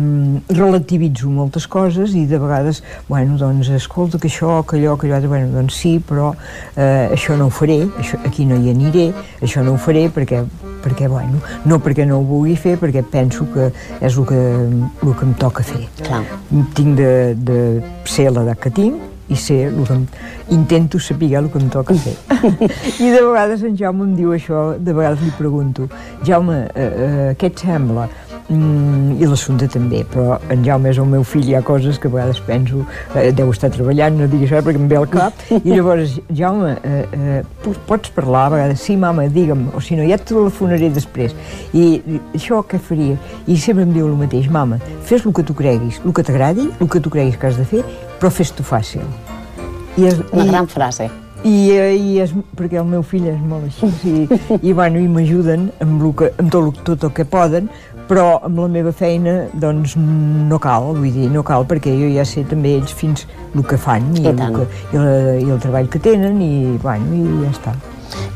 relativitzo 0.48 1.30
moltes 1.30 1.66
coses 1.66 2.14
i 2.14 2.26
de 2.26 2.38
vegades, 2.38 2.82
bueno, 3.08 3.38
doncs 3.40 3.70
escolta 3.76 4.18
que 4.18 4.28
això, 4.28 4.60
que 4.66 4.76
allò, 4.76 4.96
que 4.96 5.10
allò, 5.10 5.28
bueno, 5.28 5.52
doncs 5.54 5.80
sí, 5.80 5.96
però 5.98 6.32
eh, 6.76 7.08
això 7.12 7.36
no 7.36 7.48
ho 7.48 7.54
faré, 7.54 7.82
això, 7.98 8.20
aquí 8.26 8.46
no 8.46 8.58
hi 8.60 8.70
aniré, 8.74 9.08
això 9.40 9.64
no 9.64 9.74
ho 9.74 9.80
faré 9.80 10.06
perquè, 10.12 10.44
perquè 10.84 11.08
bueno, 11.08 11.40
no 11.64 11.80
perquè 11.82 12.06
no 12.06 12.20
ho 12.20 12.28
vulgui 12.28 12.56
fer, 12.56 12.76
perquè 12.80 13.04
penso 13.10 13.48
que 13.52 13.72
és 14.00 14.16
el 14.16 14.28
que, 14.28 14.44
el 15.02 15.12
que 15.12 15.26
em 15.26 15.34
toca 15.40 15.66
fer. 15.66 15.84
Clar. 16.02 16.24
Tinc 16.76 16.96
de, 17.00 17.12
de 17.36 17.60
ser 18.04 18.30
l'edat 18.32 18.60
que 18.62 18.74
tinc, 18.74 19.12
i 19.28 19.36
ser 19.36 19.72
el 19.72 19.86
que 19.86 19.92
em, 19.92 20.06
intento 20.54 21.00
saber 21.00 21.34
el 21.34 21.50
que 21.50 21.58
em 21.58 21.68
toca 21.68 21.94
fer. 21.94 22.14
I 23.02 23.10
de 23.10 23.22
vegades 23.22 23.62
en 23.66 23.76
Jaume 23.78 24.06
em 24.06 24.14
diu 24.18 24.32
això, 24.36 24.76
de 24.78 24.94
vegades 24.94 25.22
li 25.24 25.32
pregunto, 25.38 25.88
Jaume, 26.26 26.60
eh, 26.74 26.86
eh, 26.86 27.32
què 27.38 27.50
et 27.50 27.64
sembla? 27.66 28.06
Mm, 28.46 29.16
i 29.18 29.26
l'assumpte 29.26 29.66
també, 29.66 30.04
però 30.06 30.36
en 30.54 30.60
Jaume 30.62 30.92
és 30.92 31.00
el 31.02 31.08
meu 31.10 31.24
fill, 31.26 31.48
hi 31.50 31.56
ha 31.58 31.62
coses 31.66 31.96
que 31.98 32.06
a 32.06 32.12
vegades 32.12 32.38
penso 32.46 32.84
eh, 33.18 33.32
deu 33.34 33.50
estar 33.50 33.72
treballant, 33.74 34.20
no 34.20 34.28
diguis 34.30 34.52
això 34.52 34.60
perquè 34.62 34.78
em 34.78 34.86
ve 34.86 35.00
al 35.00 35.08
cap 35.10 35.42
i 35.56 35.72
llavors, 35.72 36.14
Jaume 36.30 36.76
eh, 36.76 37.00
eh, 37.16 37.74
pots 37.88 38.14
parlar 38.14 38.44
a 38.46 38.54
vegades? 38.54 38.86
Sí, 38.86 38.94
mama, 39.02 39.26
digue'm 39.34 39.66
o 39.74 39.82
si 39.82 39.98
no, 39.98 40.06
ja 40.06 40.20
et 40.20 40.28
telefonaré 40.30 40.92
després 40.94 41.34
i, 41.74 41.88
això 42.38 42.62
què 42.70 42.78
faria? 42.78 43.18
I 43.50 43.58
sempre 43.58 43.82
em 43.82 43.90
diu 43.96 44.06
el 44.06 44.14
mateix, 44.20 44.46
mama, 44.46 44.78
fes 45.10 45.26
el 45.26 45.34
que 45.34 45.42
tu 45.42 45.58
creguis 45.58 45.98
el 46.04 46.14
que 46.14 46.22
t'agradi, 46.30 46.70
el 46.78 46.92
que 46.92 47.02
tu 47.02 47.10
creguis 47.10 47.34
que 47.40 47.50
has 47.50 47.58
de 47.58 47.66
fer 47.66 47.82
però 48.20 48.30
fes-t'ho 48.30 48.62
fàcil 48.62 49.02
I 49.98 50.06
és, 50.06 50.22
una 50.30 50.46
i, 50.46 50.50
gran 50.52 50.70
frase 50.70 51.10
i, 51.42 51.56
eh, 51.74 51.92
i 51.98 52.16
és, 52.22 52.32
perquè 52.58 52.78
el 52.80 52.88
meu 52.94 53.02
fill 53.06 53.26
és 53.30 53.42
molt 53.42 53.66
així 53.66 53.90
i, 54.06 54.40
i, 54.60 54.72
bueno, 54.72 55.02
i 55.02 55.10
m'ajuden 55.10 55.68
amb, 55.82 56.08
que, 56.18 56.30
amb 56.38 56.54
tot, 56.54 56.82
tot 56.86 57.10
el 57.10 57.14
que 57.16 57.26
poden 57.28 57.70
però 58.08 58.26
amb 58.46 58.60
la 58.62 58.68
meva 58.68 58.92
feina 58.92 59.34
doncs 59.54 59.96
no 59.98 60.60
cal, 60.62 60.92
vull 60.94 61.10
dir, 61.12 61.30
no 61.32 61.42
cal 61.46 61.66
perquè 61.66 61.94
jo 61.96 62.12
ja 62.14 62.24
sé 62.28 62.44
també 62.46 62.76
ells 62.78 62.94
fins 62.94 63.26
el 63.54 63.66
que 63.66 63.78
fan 63.80 64.12
i, 64.14 64.22
I, 64.22 64.32
el, 64.32 64.40
que, 64.54 64.70
i, 64.92 64.96
el, 65.00 65.10
i 65.42 65.50
el 65.50 65.60
treball 65.62 65.90
que 65.90 66.02
tenen 66.02 66.40
i, 66.42 66.54
bueno, 66.82 67.12
i 67.16 67.44
ja 67.44 67.52
està 67.52 67.76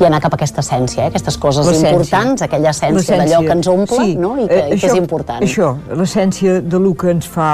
i 0.01 0.07
anar 0.07 0.21
cap 0.23 0.35
a 0.35 0.39
aquesta 0.39 0.63
essència, 0.65 1.05
eh? 1.05 1.11
aquestes 1.11 1.37
coses 1.41 1.69
importants, 1.77 2.43
aquella 2.45 2.73
essència 2.73 3.19
d'allò 3.21 3.41
que 3.45 3.57
ens 3.59 3.69
omple 3.71 3.99
sí. 4.01 4.15
no? 4.21 4.33
I, 4.41 4.47
que, 4.49 4.57
eh, 4.57 4.75
això, 4.75 4.81
que 4.81 4.91
és 4.91 4.99
important. 4.99 5.45
Això, 5.47 5.71
l'essència 6.01 6.59
de 6.65 6.81
lo 6.83 6.95
que 6.99 7.13
ens 7.13 7.29
fa, 7.29 7.51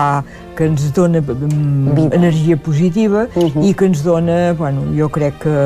que 0.57 0.69
ens 0.71 0.87
dona 0.97 1.23
mm, 1.23 2.09
energia 2.17 2.57
positiva 2.57 3.27
uh 3.27 3.43
-huh. 3.43 3.67
i 3.67 3.75
que 3.75 3.91
ens 3.91 4.03
dona, 4.07 4.55
bueno, 4.55 4.87
jo 4.97 5.09
crec 5.09 5.39
que 5.43 5.57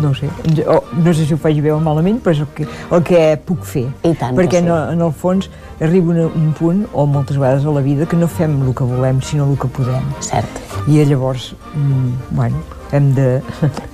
no 0.00 0.12
sé, 0.14 0.28
o, 0.66 0.82
no 0.96 1.14
sé 1.14 1.26
si 1.26 1.34
ho 1.34 1.40
faig 1.40 1.60
bé 1.64 1.72
o 1.72 1.80
malament, 1.82 2.20
però 2.22 2.34
és 2.36 2.42
el 2.44 2.50
que, 2.56 2.66
el 2.66 3.04
que 3.06 3.22
puc 3.46 3.64
fer. 3.64 3.86
I 4.04 4.14
tant 4.18 4.36
Perquè 4.38 4.62
sí. 4.62 4.68
no, 4.68 4.78
en 4.92 5.04
el 5.06 5.12
fons 5.16 5.50
arriba 5.80 6.14
un, 6.14 6.22
un 6.28 6.54
punt, 6.56 6.86
o 6.92 7.06
moltes 7.10 7.40
vegades 7.40 7.66
a 7.66 7.74
la 7.74 7.84
vida, 7.84 8.06
que 8.08 8.16
no 8.20 8.28
fem 8.28 8.60
el 8.62 8.74
que 8.76 8.86
volem, 8.88 9.20
sinó 9.24 9.50
el 9.50 9.58
que 9.60 9.68
podem. 9.68 10.08
Cert. 10.24 10.62
I 10.86 11.04
llavors, 11.04 11.54
mm, 11.74 12.36
bueno, 12.36 12.75
hem 12.96 13.12
de... 13.16 13.26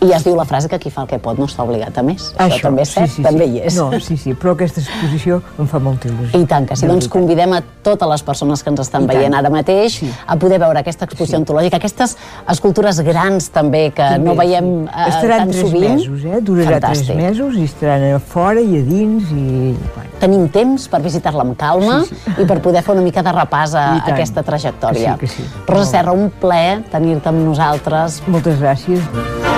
I 0.03 0.09
ja 0.11 0.17
es 0.19 0.25
diu 0.27 0.37
la 0.39 0.45
frase 0.49 0.71
que 0.71 0.79
qui 0.83 0.91
fa 0.95 1.05
el 1.05 1.11
que 1.11 1.19
pot 1.23 1.39
no 1.39 1.47
està 1.51 1.65
obligat 1.67 1.99
a 1.99 2.05
més. 2.07 2.31
Això, 2.37 2.57
Això 2.57 2.69
també 2.69 2.87
és 2.87 2.93
cert, 2.95 3.11
sí, 3.11 3.21
sí, 3.21 3.27
també 3.27 3.47
sí. 3.49 3.57
hi 3.57 3.63
és. 3.69 3.79
No, 3.79 3.89
sí, 4.01 4.17
sí, 4.21 4.35
però 4.39 4.55
aquesta 4.57 4.83
exposició 4.83 5.41
em 5.63 5.69
fa 5.71 5.81
molta 5.83 6.09
il·lusió. 6.11 6.41
I 6.41 6.49
tant, 6.51 6.67
que 6.69 6.77
sí. 6.79 6.89
Doncs 6.91 7.09
convidem 7.13 7.57
a 7.57 7.63
totes 7.83 8.09
les 8.15 8.23
persones 8.27 8.63
que 8.63 8.71
ens 8.73 8.83
estan 8.85 9.07
I 9.07 9.13
veient 9.13 9.33
tant. 9.33 9.39
ara 9.41 9.53
mateix 9.55 9.99
sí. 10.01 10.11
a 10.27 10.37
poder 10.39 10.61
veure 10.63 10.83
aquesta 10.83 11.07
exposició 11.09 11.37
sí. 11.37 11.41
antològica, 11.43 11.81
aquestes 11.83 12.17
escultures 12.53 13.01
grans 13.07 13.51
també 13.55 13.89
que 13.95 14.07
també, 14.17 14.29
no 14.29 14.37
veiem 14.39 14.71
sí. 14.87 14.93
eh, 14.93 15.09
estaran 15.09 15.45
tan 15.47 15.55
tres 15.55 15.67
sovint. 15.67 15.99
mesos, 15.99 16.25
eh? 16.25 16.41
Durarà 16.43 16.79
Fantàstic. 16.79 17.13
tres 17.13 17.23
mesos 17.23 17.59
i 17.59 17.67
estaran 17.69 18.09
a 18.15 18.19
fora 18.33 18.61
i 18.63 18.81
a 18.81 18.85
dins 18.87 19.31
i... 19.35 19.75
Bueno. 19.95 20.09
Tenim 20.23 20.45
temps 20.55 20.85
per 20.87 21.01
visitar-la 21.03 21.43
amb 21.43 21.57
calma 21.59 22.03
sí, 22.07 22.15
sí. 22.15 22.35
i 22.45 22.47
per 22.47 22.61
poder 22.63 22.85
fer 22.87 22.95
una 22.95 23.03
mica 23.03 23.25
de 23.27 23.33
repàs 23.35 23.73
a 23.75 23.87
aquesta 24.13 24.45
trajectòria. 24.47 25.17
Que 25.19 25.27
sí, 25.27 25.43
que 25.43 25.49
sí. 25.49 25.65
Rosa 25.67 25.91
Serra, 25.97 26.13
un 26.15 26.29
plaer 26.41 26.85
tenir-te 26.93 27.33
amb 27.33 27.43
nosaltres. 27.43 28.21
Moltes 28.31 28.61
gràcies. 28.61 28.92
you. 28.93 29.52